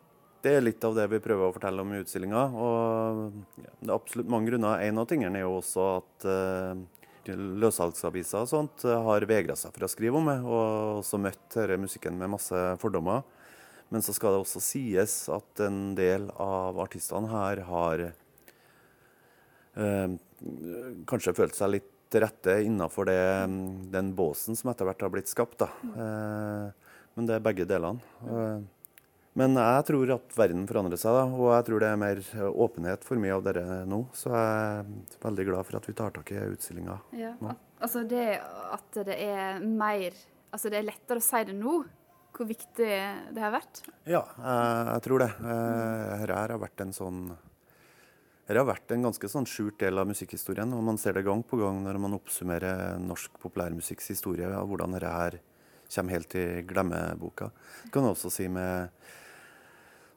Det 0.42 0.56
er 0.56 0.64
litt 0.64 0.82
av 0.86 0.96
det 0.96 1.06
vi 1.12 1.22
prøver 1.22 1.46
å 1.46 1.54
fortelle 1.54 1.84
om 1.84 1.92
i 1.94 2.00
utstillinga. 2.02 2.42
Og 2.58 3.20
det 3.62 3.86
er 3.86 3.94
absolutt 3.94 4.32
mange 4.34 4.50
grunner. 4.50 4.82
En 4.82 4.98
av 4.98 5.06
tingene 5.10 5.38
er 5.38 5.46
jo 5.46 5.60
også 5.60 5.86
at 6.00 6.26
uh, 6.26 6.82
løssalgsaviser 7.62 8.42
og 8.42 8.50
sånt 8.50 8.84
har 9.06 9.28
vegra 9.30 9.54
seg 9.56 9.72
for 9.76 9.86
å 9.86 9.92
skrive 9.92 10.18
om 10.18 10.26
det, 10.28 10.40
og 10.42 10.98
også 11.04 11.22
møtt 11.22 11.54
denne 11.54 11.86
musikken 11.86 12.18
med 12.18 12.34
masse 12.34 12.66
fordommer. 12.82 13.22
Men 13.94 14.02
så 14.02 14.12
skal 14.16 14.34
det 14.34 14.42
også 14.42 14.60
sies 14.64 15.16
at 15.32 15.62
en 15.62 15.94
del 15.94 16.26
av 16.40 16.80
artistene 16.82 17.30
her 17.30 17.62
har 17.68 18.04
øh, 19.78 20.16
kanskje 21.06 21.36
følt 21.36 21.54
seg 21.54 21.76
litt 21.76 21.93
til 22.14 22.22
rette 22.24 22.60
innafor 22.62 23.10
den 23.10 24.12
båsen 24.14 24.56
som 24.58 24.70
etter 24.70 24.86
hvert 24.88 25.02
har 25.02 25.12
blitt 25.12 25.30
skapt. 25.30 25.58
Da. 25.64 25.68
men 27.14 27.28
det 27.28 27.36
er 27.36 27.44
begge 27.44 27.66
delene. 27.68 28.02
Eh, 28.22 28.62
men 29.34 29.58
jeg 29.58 29.86
tror 29.88 30.12
at 30.14 30.36
verden 30.38 30.62
forandrer 30.70 31.00
seg, 31.00 31.16
da, 31.16 31.24
og 31.26 31.48
jeg 31.56 31.66
tror 31.66 31.82
det 31.82 31.88
er 31.90 31.98
mer 31.98 32.20
åpenhet 32.52 33.06
for 33.06 33.18
mye 33.18 33.34
av 33.34 33.42
dere 33.42 33.80
nå. 33.90 34.04
Så 34.14 34.30
jeg 34.30 34.76
er 34.78 34.92
veldig 35.24 35.46
glad 35.48 35.66
for 35.66 35.80
at 35.80 35.88
vi 35.90 35.96
tar 35.98 36.14
tak 36.14 36.30
i 36.30 36.44
utstillinga 36.52 37.00
ja. 37.18 37.32
nå. 37.42 37.56
Altså 37.82 38.04
det 38.08 38.28
at 38.38 39.02
det 39.04 39.18
er 39.18 39.60
mer 39.64 40.14
Altså 40.54 40.70
det 40.70 40.78
er 40.78 40.84
lettere 40.86 41.18
å 41.18 41.24
si 41.24 41.38
det 41.48 41.54
nå, 41.58 41.72
hvor 42.30 42.46
viktig 42.46 42.86
det 43.34 43.42
har 43.42 43.50
vært? 43.50 43.80
Ja, 44.06 44.20
jeg, 44.22 44.84
jeg 44.86 45.02
tror 45.08 45.24
det. 45.24 45.26
Dette 45.40 46.28
eh, 46.28 46.30
har 46.30 46.52
vært 46.62 46.84
en 46.84 46.94
sånn 46.94 47.18
det 48.52 48.60
har 48.60 48.68
vært 48.68 48.92
en 48.92 49.06
ganske 49.06 49.28
sånn 49.30 49.46
skjult 49.48 49.78
del 49.80 49.96
av 49.96 50.08
musikkhistorien, 50.10 50.72
og 50.76 50.84
man 50.84 50.98
ser 51.00 51.16
det 51.16 51.24
gang 51.24 51.40
på 51.48 51.56
gang 51.62 51.78
når 51.80 51.98
man 52.02 52.16
oppsummerer 52.18 52.98
norsk 53.00 53.38
populærmusikks 53.40 54.10
historie, 54.12 54.50
og 54.58 54.68
hvordan 54.68 54.96
dette 54.96 55.12
her 55.12 55.38
kommer 55.94 56.16
helt 56.16 56.36
i 56.36 56.44
glemmeboka. 56.68 57.48
Det 57.86 57.92
kan 57.94 58.10
også 58.10 58.32
si 58.32 58.48
med 58.48 58.90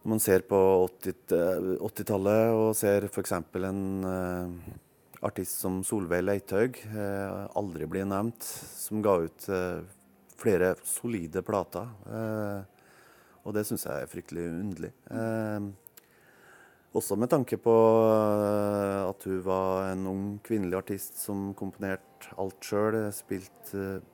Når 0.03 0.09
man 0.13 0.21
ser 0.23 0.43
på 0.47 0.57
80-tallet 1.03 1.79
80 1.83 2.27
og 2.55 2.75
ser 2.79 3.07
f.eks. 3.09 3.31
en 3.33 3.81
uh, 4.07 4.51
artist 5.27 5.59
som 5.59 5.81
Solveig 5.83 6.23
Leithaug, 6.23 6.77
uh, 6.93 7.47
aldri 7.59 7.87
blir 7.91 8.07
nevnt, 8.07 8.43
som 8.43 9.01
ga 9.03 9.17
ut 9.25 9.49
flere 10.37 10.75
solide 10.85 11.41
plater. 11.41 11.89
og 13.43 13.53
det 13.55 13.65
syns 13.65 13.87
jeg 13.87 14.03
er 14.03 14.11
fryktelig 14.11 14.47
underlig. 14.47 14.91
Også 16.97 17.17
med 17.19 17.29
tanke 17.29 17.59
på 17.61 17.73
eh, 18.09 19.01
at 19.05 19.25
hun 19.29 19.41
var 19.45 19.91
en 19.91 20.05
ung 20.09 20.21
kvinnelig 20.45 20.79
artist 20.79 21.19
som 21.21 21.51
komponerte 21.57 22.31
alt 22.41 22.57
sjøl. 22.65 22.97
Spilte 23.13 23.83
eh, 23.83 24.05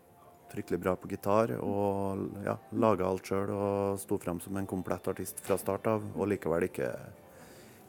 fryktelig 0.54 0.80
bra 0.84 0.94
på 1.00 1.10
gitar 1.10 1.56
og 1.58 2.44
ja, 2.46 2.58
laga 2.78 3.08
alt 3.08 3.26
sjøl 3.26 3.50
og 3.56 4.00
sto 4.02 4.20
fram 4.22 4.42
som 4.44 4.58
en 4.60 4.70
komplett 4.70 5.08
artist 5.10 5.42
fra 5.46 5.58
start 5.58 5.88
av. 5.90 6.04
Og 6.14 6.30
likevel 6.30 6.68
ikke, 6.68 6.92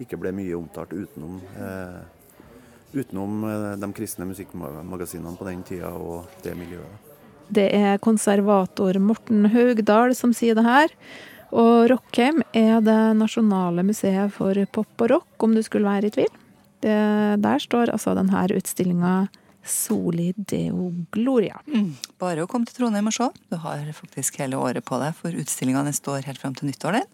ikke 0.00 0.20
ble 0.20 0.32
mye 0.36 0.54
omtalt 0.56 0.94
utenom, 0.94 1.40
eh, 1.58 1.98
utenom 2.94 3.44
eh, 3.50 3.68
de 3.82 3.90
kristne 3.98 4.28
musikkmagasinene 4.30 5.36
på 5.40 5.50
den 5.50 5.66
tida 5.66 5.92
og 5.98 6.30
det 6.46 6.56
miljøet. 6.58 7.12
Det 7.54 7.68
er 7.76 8.00
konservator 8.00 8.96
Morten 9.02 9.50
Haugdal 9.52 10.14
som 10.16 10.32
sier 10.32 10.56
det 10.56 10.64
her. 10.64 10.94
Og 11.54 11.86
Rockheim 11.92 12.42
er 12.56 12.80
det 12.82 12.98
nasjonale 13.18 13.84
museet 13.86 14.32
for 14.34 14.58
pop 14.74 15.04
og 15.06 15.12
rock, 15.12 15.46
om 15.46 15.54
du 15.54 15.62
skulle 15.62 15.86
være 15.86 16.10
i 16.10 16.14
tvil. 16.16 16.32
Det, 16.82 16.98
der 17.40 17.62
står 17.62 17.92
altså 17.94 18.16
denne 18.18 18.42
utstillinga 18.58 19.14
Soli 19.64 20.32
Deo 20.36 20.90
Gloria. 21.14 21.60
Mm. 21.70 21.94
Bare 22.20 22.44
å 22.44 22.48
komme 22.50 22.68
til 22.68 22.76
Trondheim 22.76 23.08
og 23.08 23.14
se. 23.16 23.30
Du 23.48 23.56
har 23.62 23.86
faktisk 23.96 24.40
hele 24.42 24.58
året 24.60 24.84
på 24.84 24.98
deg, 25.00 25.14
for 25.16 25.32
utstillinga 25.32 25.86
står 25.94 26.26
helt 26.28 26.42
fram 26.42 26.56
til 26.58 26.68
nyttår. 26.68 26.98
Den. 26.98 27.08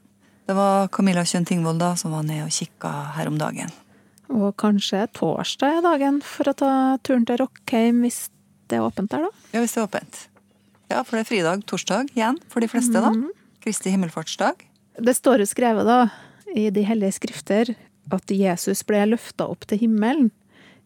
Det 0.49 0.57
var 0.57 0.89
Camilla 0.91 1.23
Kjønn 1.23 1.47
Tingvold 1.47 1.79
da, 1.83 1.93
som 2.01 2.17
var 2.17 2.25
nede 2.27 2.49
og 2.49 2.55
kikka 2.55 2.91
her 3.15 3.31
om 3.31 3.39
dagen. 3.39 3.71
Og 4.31 4.55
kanskje 4.59 5.05
torsdag 5.15 5.79
er 5.79 5.85
dagen 5.85 6.21
for 6.27 6.51
å 6.51 6.57
ta 6.57 6.73
turen 7.07 7.27
til 7.29 7.39
Rockheim 7.43 8.03
hvis 8.07 8.25
det 8.71 8.79
er 8.79 8.87
åpent 8.87 9.13
der, 9.13 9.29
da? 9.29 9.47
Ja, 9.53 9.63
hvis 9.63 9.77
det 9.77 9.83
er 9.83 9.87
åpent. 9.87 10.25
Ja, 10.91 11.05
for 11.05 11.19
det 11.19 11.23
er 11.23 11.29
fridag 11.29 11.63
torsdag 11.71 12.11
igjen 12.17 12.39
for 12.51 12.63
de 12.63 12.71
fleste, 12.71 12.97
da. 12.99 13.11
Mm 13.11 13.23
-hmm. 13.25 13.40
Kristi 13.61 13.93
himmelfartsdag? 13.93 14.65
Det 15.01 15.15
står 15.17 15.43
jo 15.43 15.49
skrevet 15.49 15.87
da, 15.89 16.09
i 16.57 16.69
de 16.75 16.85
hellige 16.85 17.19
skrifter 17.21 17.75
at 18.11 18.33
Jesus 18.33 18.83
ble 18.87 19.03
løfta 19.13 19.47
opp 19.51 19.67
til 19.71 19.85
himmelen. 19.85 20.31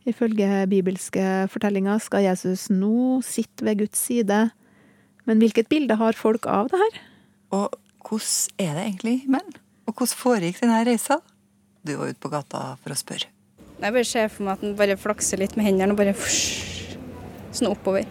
Ifølge 0.05 0.67
bibelske 0.69 1.47
fortellinger 1.53 2.03
skal 2.03 2.27
Jesus 2.27 2.67
nå 2.73 3.23
sitte 3.25 3.65
ved 3.65 3.85
Guds 3.85 4.03
side. 4.11 4.41
Men 5.25 5.41
hvilket 5.41 5.71
bilde 5.71 5.97
har 5.97 6.19
folk 6.19 6.49
av 6.51 6.69
det 6.73 6.81
her? 6.83 6.99
Og 7.57 7.79
hvordan 8.05 8.67
er 8.67 8.75
det 8.75 8.83
egentlig 8.89 9.15
i 9.15 9.23
himmelen? 9.23 9.57
Og 9.89 9.95
hvordan 9.95 10.21
foregikk 10.21 10.61
denne 10.61 10.83
reisa? 10.85 11.21
Du 11.85 11.95
var 12.01 12.13
ute 12.13 12.21
på 12.21 12.33
gata 12.33 12.75
for 12.83 12.93
å 12.93 12.99
spørre. 12.99 13.31
Jeg 13.81 13.93
bare 13.97 14.09
ser 14.09 14.29
for 14.33 14.47
meg 14.47 14.59
at 14.59 14.67
han 14.67 14.77
bare 14.79 14.99
flakser 15.01 15.41
litt 15.41 15.57
med 15.57 15.67
hendene 15.69 15.95
og 15.95 16.01
bare 16.01 16.15
sånn 17.55 17.73
oppover. 17.73 18.07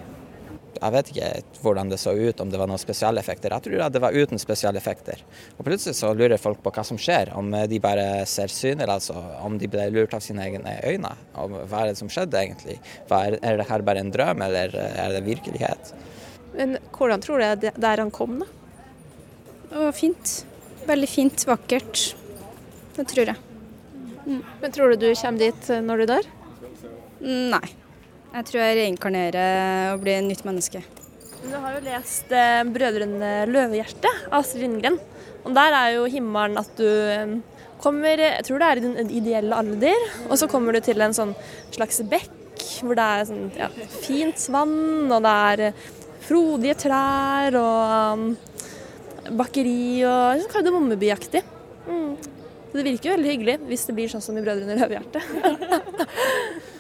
Jeg 0.80 0.94
vet 0.96 1.10
ikke 1.12 1.28
hvordan 1.64 1.92
det 1.92 2.00
så 2.02 2.14
ut, 2.16 2.42
om 2.42 2.50
det 2.52 2.60
var 2.60 2.70
noen 2.70 2.82
spesielle 2.82 3.22
effekter. 3.22 3.54
Jeg 3.54 3.66
tror 3.66 3.94
det 3.94 4.02
var 4.04 4.16
uten 4.16 4.42
spesielle 4.42 4.80
effekter. 4.82 5.22
Og 5.58 5.68
plutselig 5.68 5.96
så 6.00 6.14
lurer 6.18 6.42
folk 6.42 6.64
på 6.64 6.74
hva 6.74 6.86
som 6.88 7.00
skjer, 7.00 7.34
om 7.38 7.52
de 7.70 7.82
bare 7.84 8.24
ser 8.30 8.52
syn, 8.52 8.80
eller 8.80 8.96
altså 8.98 9.18
om 9.44 9.60
de 9.62 9.70
ble 9.72 9.90
lurt 9.94 10.16
av 10.18 10.24
sine 10.26 10.46
egne 10.48 10.78
øyne. 10.84 11.14
Om 11.40 11.60
hva 11.70 11.84
er 11.84 11.94
det 11.94 12.00
som 12.02 12.12
skjedde 12.12 12.42
egentlig? 12.42 12.80
Er, 13.10 13.38
er 13.40 13.62
det 13.62 13.70
her 13.70 13.86
bare 13.86 14.04
en 14.04 14.12
drøm, 14.14 14.44
eller 14.48 14.76
er 14.76 15.16
det 15.16 15.24
virkelighet? 15.28 15.94
Men 16.54 16.78
hvordan 16.94 17.22
tror 17.24 17.40
du 17.42 17.46
det 17.64 17.74
er 17.74 17.80
der 17.82 18.04
han 18.04 18.14
kom, 18.14 18.42
da? 18.44 18.50
Det 19.70 19.80
var 19.88 19.96
fint. 19.98 20.36
Veldig 20.86 21.10
fint, 21.10 21.48
vakkert. 21.50 22.02
Det 22.94 23.08
tror 23.10 23.32
jeg. 23.32 23.40
Men 24.26 24.72
tror 24.72 24.94
du 24.94 25.02
du 25.02 25.10
kommer 25.18 25.40
dit 25.42 25.70
eh, 25.70 25.82
når 25.84 26.04
du 26.04 26.12
dør? 26.12 26.28
Nei. 27.24 27.66
Jeg 28.34 28.48
tror 28.50 28.64
jeg 28.64 28.78
reinkarnerer 28.80 29.92
og 29.94 30.00
blir 30.02 30.18
et 30.18 30.26
nytt 30.26 30.42
menneske. 30.48 30.80
Du 31.44 31.52
har 31.54 31.76
jo 31.76 31.82
lest 31.86 32.32
eh, 32.34 32.64
'Brødrene 32.66 33.34
Løvehjerte' 33.46 34.10
av 34.32 34.40
Astrid 34.40 34.64
Lindgren. 34.64 34.98
Og 35.44 35.52
der 35.54 35.76
er 35.78 35.90
jo 35.98 36.08
himmelen 36.10 36.58
at 36.58 36.72
du 36.80 36.88
eh, 36.88 37.36
kommer 37.84 38.18
Jeg 38.18 38.48
tror 38.48 38.64
det 38.64 38.70
er 38.70 38.80
i 38.80 38.86
din 38.88 39.12
ideelle 39.20 39.60
alder, 39.60 40.08
og 40.30 40.38
så 40.40 40.48
kommer 40.50 40.74
du 40.74 40.80
til 40.82 41.04
en 41.04 41.14
sånn 41.14 41.36
slags 41.76 42.02
bekk 42.10 42.32
hvor 42.82 42.98
det 42.98 43.06
er 43.06 43.28
sånn 43.28 43.48
ja, 43.60 43.68
fint 44.02 44.48
vann, 44.54 45.12
og 45.12 45.20
det 45.28 45.38
er 45.54 45.66
eh, 45.68 45.82
frodige 46.26 46.80
trær 46.88 47.60
og 47.60 49.34
bakeri 49.38 50.02
og 50.10 50.42
sånn 50.42 50.54
kardemommebyaktig. 50.58 51.46
Mm. 51.86 52.14
Så 52.18 52.80
det 52.80 52.90
virker 52.90 53.12
jo 53.12 53.18
veldig 53.20 53.34
hyggelig 53.36 53.60
hvis 53.70 53.90
det 53.90 54.00
blir 54.00 54.10
sånn 54.10 54.26
som 54.26 54.40
i 54.40 54.42
'Brødrene 54.42 54.80
Løvehjerte'. 54.82 55.28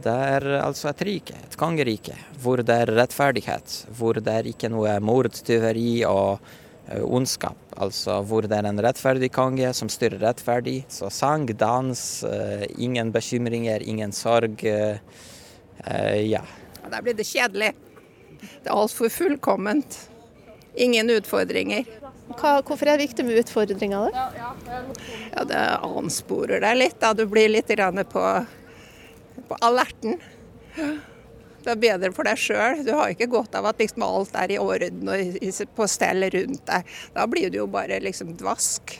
Det 0.00 0.12
er 0.12 0.46
altså 0.62 0.88
et 0.90 1.02
rike, 1.04 1.36
et 1.44 1.56
kongerike, 1.60 2.14
hvor 2.40 2.62
det 2.64 2.76
er 2.84 2.92
rettferdighet. 2.96 3.74
Hvor 3.98 4.16
det 4.20 4.32
er 4.32 4.48
ikke 4.48 4.70
noe 4.72 4.94
mord, 5.04 5.28
tyveri 5.44 6.02
og 6.08 6.40
eh, 6.88 7.02
ondskap. 7.04 7.58
Altså 7.76 8.20
hvor 8.24 8.48
det 8.48 8.56
er 8.56 8.68
en 8.70 8.80
rettferdig 8.80 9.30
konge 9.34 9.72
som 9.76 9.90
styrer 9.92 10.22
rettferdig. 10.24 10.84
Så 10.88 11.10
sang, 11.12 11.46
dans, 11.60 12.00
eh, 12.24 12.64
ingen 12.78 13.12
bekymringer, 13.12 13.84
ingen 13.84 14.12
sorg. 14.16 14.64
eh, 14.64 16.20
ja. 16.30 16.42
Der 16.90 17.02
blir 17.04 17.14
det 17.14 17.28
kjedelig. 17.28 17.74
Det 18.40 18.70
er 18.70 18.76
altfor 18.76 19.12
fullkomment. 19.12 20.06
Ingen 20.80 21.10
utfordringer. 21.12 21.84
Hva, 22.38 22.60
hvorfor 22.62 22.86
er 22.86 22.96
det 22.96 23.08
viktig 23.08 23.24
med 23.26 23.40
utfordringer? 23.42 24.10
da? 24.14 24.26
Ja, 25.34 25.44
Det 25.44 25.62
ansporer 25.84 26.60
deg 26.62 26.76
litt. 26.78 27.00
da. 27.00 27.12
Du 27.12 27.26
blir 27.26 27.48
litt 27.50 27.68
på, 27.68 28.24
på 29.48 29.58
alerten. 29.66 30.20
Det 31.60 31.74
er 31.74 31.80
bedre 31.80 32.10
for 32.16 32.28
deg 32.28 32.40
sjøl. 32.40 32.80
Du 32.86 32.94
har 32.96 33.12
ikke 33.12 33.28
godt 33.30 33.56
av 33.58 33.68
at 33.68 33.80
liksom 33.82 34.04
alt 34.06 34.36
er 34.38 34.54
i 34.54 34.58
orden 34.60 35.10
og 35.12 35.60
på 35.76 35.88
stell 35.90 36.24
rundt 36.32 36.64
deg. 36.70 36.94
Da 37.16 37.26
blir 37.28 37.52
du 37.52 37.60
jo 37.60 37.68
bare 37.70 38.00
liksom 38.00 38.32
dvask. 38.40 38.96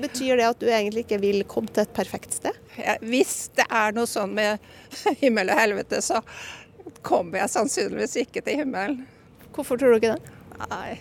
Betyr 0.00 0.40
det 0.40 0.48
at 0.48 0.62
du 0.62 0.66
egentlig 0.70 1.04
ikke 1.04 1.20
vil 1.20 1.44
komme 1.48 1.70
til 1.70 1.84
et 1.84 1.94
perfekt 1.94 2.34
sted? 2.38 2.56
Ja, 2.80 2.96
hvis 3.04 3.50
det 3.58 3.66
er 3.68 3.94
noe 3.94 4.08
sånn 4.08 4.32
med 4.36 4.62
himmel 5.22 5.52
og 5.52 5.60
helvete, 5.60 6.00
så 6.02 6.22
kommer 7.06 7.42
jeg 7.42 7.52
sannsynligvis 7.52 8.16
ikke 8.24 8.42
til 8.46 8.62
himmelen. 8.62 9.04
Hvorfor 9.54 9.78
tror 9.78 9.92
du 9.92 10.00
ikke 10.00 10.16
det? 10.16 10.36
Nei. 10.70 10.98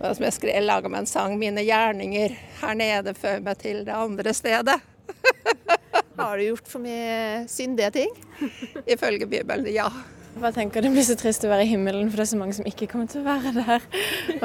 Det 0.00 0.14
som 0.16 0.24
jeg 0.24 0.36
skrev, 0.36 0.62
laga 0.64 0.88
meg 0.88 1.04
en 1.04 1.10
sang 1.10 1.36
'Mine 1.38 1.62
gjerninger 1.66 2.36
her 2.62 2.76
nede 2.78 3.14
fører 3.14 3.44
meg 3.44 3.58
til 3.60 3.84
det 3.84 3.94
andre 3.94 4.32
stedet'. 4.36 4.80
Har 6.20 6.38
du 6.38 6.44
gjort 6.44 6.68
for 6.68 6.84
mye 6.84 7.44
syndige 7.50 7.90
ting? 7.94 8.16
Ifølge 8.94 9.28
Bibelen, 9.30 9.68
ja. 9.72 9.88
Jeg 10.30 10.42
bare 10.44 10.54
tenker 10.54 10.84
Det 10.84 10.92
blir 10.94 11.06
så 11.06 11.16
trist 11.18 11.44
å 11.44 11.50
være 11.50 11.64
i 11.66 11.70
himmelen, 11.72 12.10
for 12.10 12.20
det 12.20 12.26
er 12.28 12.32
så 12.32 12.38
mange 12.38 12.54
som 12.54 12.66
ikke 12.68 12.86
kommer 12.90 13.10
til 13.10 13.24
å 13.24 13.26
være 13.26 13.54
der. 13.56 13.86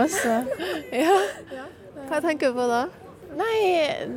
Også, 0.02 0.38
ja. 0.96 1.18
Hva 2.10 2.22
tenker 2.24 2.52
du 2.54 2.58
på 2.58 2.70
da? 2.70 2.86
Nei, 3.36 3.58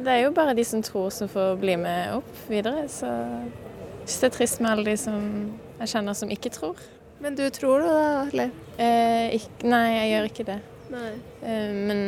det 0.04 0.12
er 0.12 0.20
jo 0.22 0.34
bare 0.36 0.54
de 0.54 0.64
som 0.66 0.82
tror 0.84 1.10
som 1.14 1.30
får 1.30 1.56
bli 1.60 1.74
med 1.80 2.14
opp 2.20 2.44
videre. 2.50 2.86
Så 2.92 3.08
jeg 3.08 4.06
synes 4.06 4.20
det 4.22 4.30
er 4.30 4.36
trist 4.36 4.62
med 4.62 4.70
alle 4.72 4.86
de 4.92 4.96
som 5.00 5.26
jeg 5.80 5.92
kjenner 5.92 6.16
som 6.18 6.32
ikke 6.32 6.52
tror. 6.54 6.80
Men 7.18 7.34
du 7.34 7.44
tror 7.50 7.82
det, 7.82 7.94
da? 7.94 8.10
eller? 8.30 8.52
Eh, 8.78 9.48
nei, 9.66 9.84
jeg 9.96 10.10
gjør 10.12 10.28
ikke 10.30 10.46
det. 10.46 10.58
Nei. 10.92 11.10
Eh, 11.42 11.72
men 11.74 12.02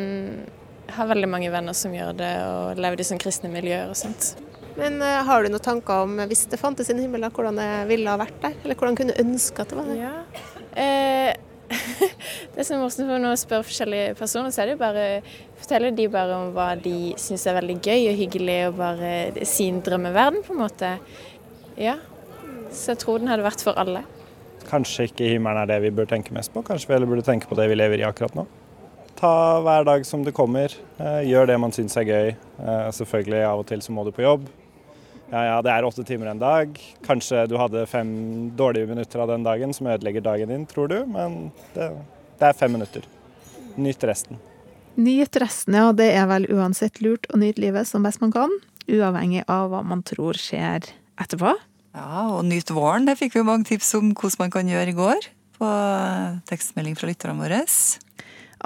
jeg 0.86 0.94
har 0.96 1.10
veldig 1.10 1.30
mange 1.30 1.50
venner 1.52 1.76
som 1.76 1.94
gjør 1.94 2.14
det, 2.18 2.30
og 2.46 2.80
lever 2.80 3.02
i 3.02 3.08
sånn 3.10 3.20
kristne 3.22 3.50
miljøer 3.50 3.90
og 3.90 3.98
sånt. 3.98 4.36
Men 4.80 4.96
uh, 5.04 5.20
har 5.28 5.44
du 5.44 5.52
noen 5.52 5.62
tanker 5.64 6.06
om, 6.06 6.16
eh, 6.22 6.28
hvis 6.30 6.46
det 6.48 6.58
fantes 6.60 6.88
en 6.92 7.00
himmel, 7.02 7.26
hvordan 7.28 7.58
det 7.60 7.68
ville 7.90 8.08
ha 8.08 8.16
vært 8.20 8.38
der? 8.40 8.56
Eller 8.64 8.78
hvordan 8.78 8.96
kunne 8.96 9.12
du 9.12 9.22
ønske 9.22 9.60
at 9.60 9.72
det 9.72 9.76
var 9.76 9.88
der? 9.90 10.44
Eh, 10.80 11.32
det 12.54 12.64
som 12.64 12.78
er 12.78 12.82
morsomt 12.82 13.04
for 13.04 13.12
når 13.12 13.34
man 13.34 13.40
spør 13.40 13.66
forskjellige 13.66 14.14
personer, 14.18 14.54
så 14.54 14.62
er 14.62 14.70
det 14.70 14.76
jo 14.78 14.80
bare 14.80 15.04
forteller 15.60 15.92
de 15.94 16.06
bare 16.10 16.38
om 16.38 16.54
hva 16.56 16.70
de 16.80 17.12
syns 17.20 17.44
er 17.46 17.58
veldig 17.58 17.76
gøy 17.76 18.08
og 18.10 18.22
hyggelig, 18.22 18.56
og 18.70 18.78
bare 18.78 19.44
sin 19.48 19.82
drømmeverden, 19.84 20.40
på 20.46 20.56
en 20.56 20.62
måte. 20.62 20.94
Ja. 21.76 21.98
Så 22.72 22.94
jeg 22.94 23.02
tror 23.02 23.20
den 23.20 23.30
hadde 23.30 23.44
vært 23.44 23.62
for 23.66 23.76
alle. 23.80 24.06
Kanskje 24.70 25.10
ikke 25.10 25.28
himmelen 25.34 25.60
er 25.60 25.68
det 25.68 25.80
vi 25.84 25.92
bør 25.94 26.08
tenke 26.08 26.32
mest 26.36 26.54
på, 26.54 26.64
kanskje 26.66 26.88
vi 26.88 26.96
heller 26.96 27.10
burde 27.10 27.26
tenke 27.26 27.50
på 27.50 27.58
det 27.58 27.68
vi 27.68 27.76
lever 27.76 28.00
i 28.00 28.08
akkurat 28.08 28.38
nå. 28.38 28.46
Ta 29.20 29.34
hver 29.60 29.84
dag 29.84 30.06
som 30.08 30.24
det 30.24 30.32
kommer, 30.32 30.72
eh, 30.96 31.20
gjør 31.28 31.50
det 31.50 31.60
man 31.60 31.74
syns 31.76 31.98
er 32.00 32.08
gøy. 32.08 32.32
Selvfølgelig 32.96 33.44
av 33.44 33.60
og 33.60 33.68
til 33.68 33.84
så 33.84 33.92
må 33.92 34.06
du 34.06 34.14
på 34.16 34.24
jobb. 34.24 34.48
Ja 35.30 35.44
ja, 35.46 35.58
det 35.62 35.70
er 35.70 35.86
åtte 35.86 36.02
timer 36.06 36.32
en 36.32 36.40
dag. 36.42 36.78
Kanskje 37.06 37.44
du 37.46 37.54
hadde 37.60 37.84
fem 37.86 38.10
dårlige 38.58 38.90
minutter 38.90 39.22
av 39.22 39.30
den 39.30 39.46
dagen 39.46 39.74
som 39.76 39.86
ødelegger 39.86 40.24
dagen 40.26 40.50
din, 40.50 40.66
tror 40.66 40.90
du, 40.90 40.98
men 41.06 41.52
det, 41.76 41.92
det 42.40 42.48
er 42.48 42.56
fem 42.58 42.74
minutter. 42.74 43.06
Nyt 43.78 44.02
resten. 44.10 44.40
Nyt 44.98 45.38
resten, 45.38 45.76
ja. 45.78 45.92
Det 45.94 46.10
er 46.18 46.26
vel 46.30 46.48
uansett 46.50 46.98
lurt 47.04 47.30
å 47.30 47.38
nyte 47.38 47.62
livet 47.62 47.86
som 47.88 48.02
best 48.02 48.22
man 48.24 48.34
kan. 48.34 48.50
Uavhengig 48.90 49.44
av 49.46 49.70
hva 49.70 49.84
man 49.86 50.02
tror 50.02 50.34
skjer 50.34 50.90
etterpå. 51.22 51.54
Ja, 51.94 52.26
og 52.34 52.42
nyt 52.46 52.70
våren. 52.74 53.06
Det 53.06 53.16
fikk 53.20 53.38
vi 53.38 53.46
mange 53.46 53.70
tips 53.70 53.94
om 53.98 54.10
hvordan 54.10 54.48
man 54.48 54.54
kan 54.54 54.70
gjøre 54.70 54.90
i 54.90 54.98
går. 54.98 55.30
På 55.60 55.70
tekstmelding 56.50 56.98
fra 56.98 57.10
lytterne 57.10 57.38
våre. 57.38 57.62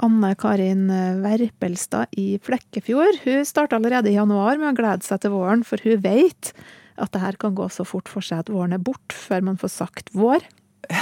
Anne 0.03 0.33
Karin 0.39 0.87
Verpelstad 1.23 2.11
i 2.19 2.35
Flekkefjord 2.43 3.21
hun 3.23 3.45
starta 3.47 3.79
allerede 3.79 4.11
i 4.11 4.17
januar 4.17 4.59
med 4.59 4.73
å 4.73 4.77
glede 4.77 5.07
seg 5.07 5.23
til 5.23 5.35
våren, 5.35 5.63
for 5.67 5.81
hun 5.85 6.01
vet 6.03 6.51
at 7.01 7.11
det 7.11 7.21
her 7.23 7.37
kan 7.39 7.55
gå 7.55 7.67
så 7.71 7.85
fort 7.87 8.09
for 8.11 8.23
seg 8.23 8.43
at 8.43 8.51
våren 8.51 8.75
er 8.75 8.83
bort 8.83 9.15
før 9.15 9.43
man 9.49 9.59
får 9.59 9.73
sagt 9.75 10.13
vår. 10.15 10.45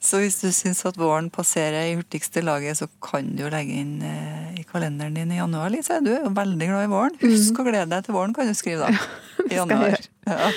Så 0.00 0.20
hvis 0.22 0.38
du 0.40 0.48
syns 0.54 0.80
at 0.88 0.96
våren 0.98 1.28
passerer 1.32 1.90
i 1.90 1.96
hurtigste 1.98 2.40
laget, 2.44 2.78
så 2.78 2.88
kan 3.04 3.34
du 3.36 3.44
jo 3.44 3.50
legge 3.52 3.76
inn 3.82 3.98
eh, 4.04 4.54
i 4.60 4.64
kalenderen 4.68 5.16
din 5.16 5.34
i 5.34 5.40
januar, 5.40 5.68
Lise. 5.72 6.00
Du 6.04 6.10
er 6.14 6.22
jo 6.24 6.32
veldig 6.34 6.68
glad 6.70 6.86
i 6.86 6.92
våren. 6.92 7.18
Husk 7.20 7.60
å 7.60 7.66
glede 7.66 7.90
deg 7.92 8.06
til 8.06 8.16
våren, 8.16 8.32
kan 8.36 8.48
du 8.48 8.56
skrive 8.56 8.88
da. 8.88 9.08
I 9.50 9.58
januar. 9.58 10.06
Ja. 10.28 10.52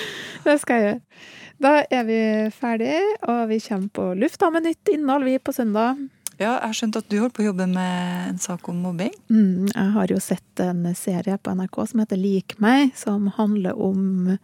Det 0.46 0.56
skal 0.62 0.80
jeg 0.80 0.86
gjøre. 0.86 1.24
Da 1.58 1.72
er 1.90 2.04
vi 2.06 2.20
ferdige, 2.54 3.02
og 3.26 3.40
vi 3.50 3.58
kommer 3.64 3.94
på 3.98 4.06
lufta 4.16 4.48
med 4.54 4.68
nytt 4.68 4.92
innhold, 4.94 5.26
vi, 5.26 5.36
på 5.42 5.52
søndag. 5.52 5.98
Ja, 6.38 6.52
jeg 6.60 6.68
har 6.70 6.76
skjønt 6.78 6.96
at 7.00 7.08
du 7.10 7.16
holdt 7.18 7.34
på 7.34 7.42
å 7.42 7.48
jobbe 7.48 7.66
med 7.66 8.28
en 8.30 8.38
sak 8.38 8.68
om 8.70 8.76
mobbing. 8.84 9.10
Mm, 9.30 9.66
jeg 9.72 9.88
har 9.96 10.12
jo 10.12 10.18
sett 10.22 10.60
en 10.62 10.84
serie 10.94 11.34
på 11.42 11.54
NRK 11.58 11.78
som 11.90 12.02
heter 12.04 12.20
Lik 12.20 12.54
meg, 12.62 12.92
som 12.98 13.26
handler 13.34 13.74
om 13.74 14.36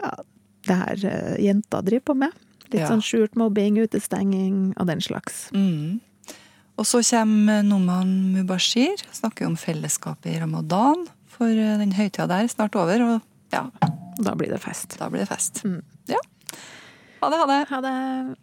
ja, 0.00 0.10
det 0.68 0.76
her 0.82 1.06
jenta 1.40 1.80
driver 1.86 2.10
på 2.12 2.18
med. 2.26 2.36
Litt 2.70 2.82
Ja. 2.84 2.88
sånn 2.92 3.00
skjult 3.02 3.34
mobbing, 3.34 3.78
utestenging 3.82 4.74
og 4.78 4.86
den 4.86 5.00
slags. 5.00 5.48
Mm. 5.56 6.00
Og 6.78 6.86
så 6.86 7.00
kommer 7.02 7.64
Noman 7.66 8.12
Mubashir, 8.36 9.00
snakker 9.12 9.46
om 9.48 9.56
fellesskapet 9.56 10.36
i 10.36 10.38
ramadan. 10.40 11.06
For 11.26 11.48
eh, 11.48 11.78
den 11.80 11.92
høytida 11.96 12.28
der 12.28 12.44
er 12.44 12.52
snart 12.52 12.76
over, 12.76 13.00
og 13.02 13.20
ja. 13.52 13.64
Da 14.20 14.34
blir 14.36 14.52
det 14.52 14.60
fest. 14.60 14.98
Da 15.00 15.08
blir 15.08 15.24
det 15.24 15.28
fest. 15.32 15.62
Mm. 15.64 15.80
Ja. 16.12 16.20
Ha 17.22 17.28
det, 17.32 17.38
ha 17.40 17.46
det. 17.50 17.58
Ha 17.72 17.80
det. 17.80 18.36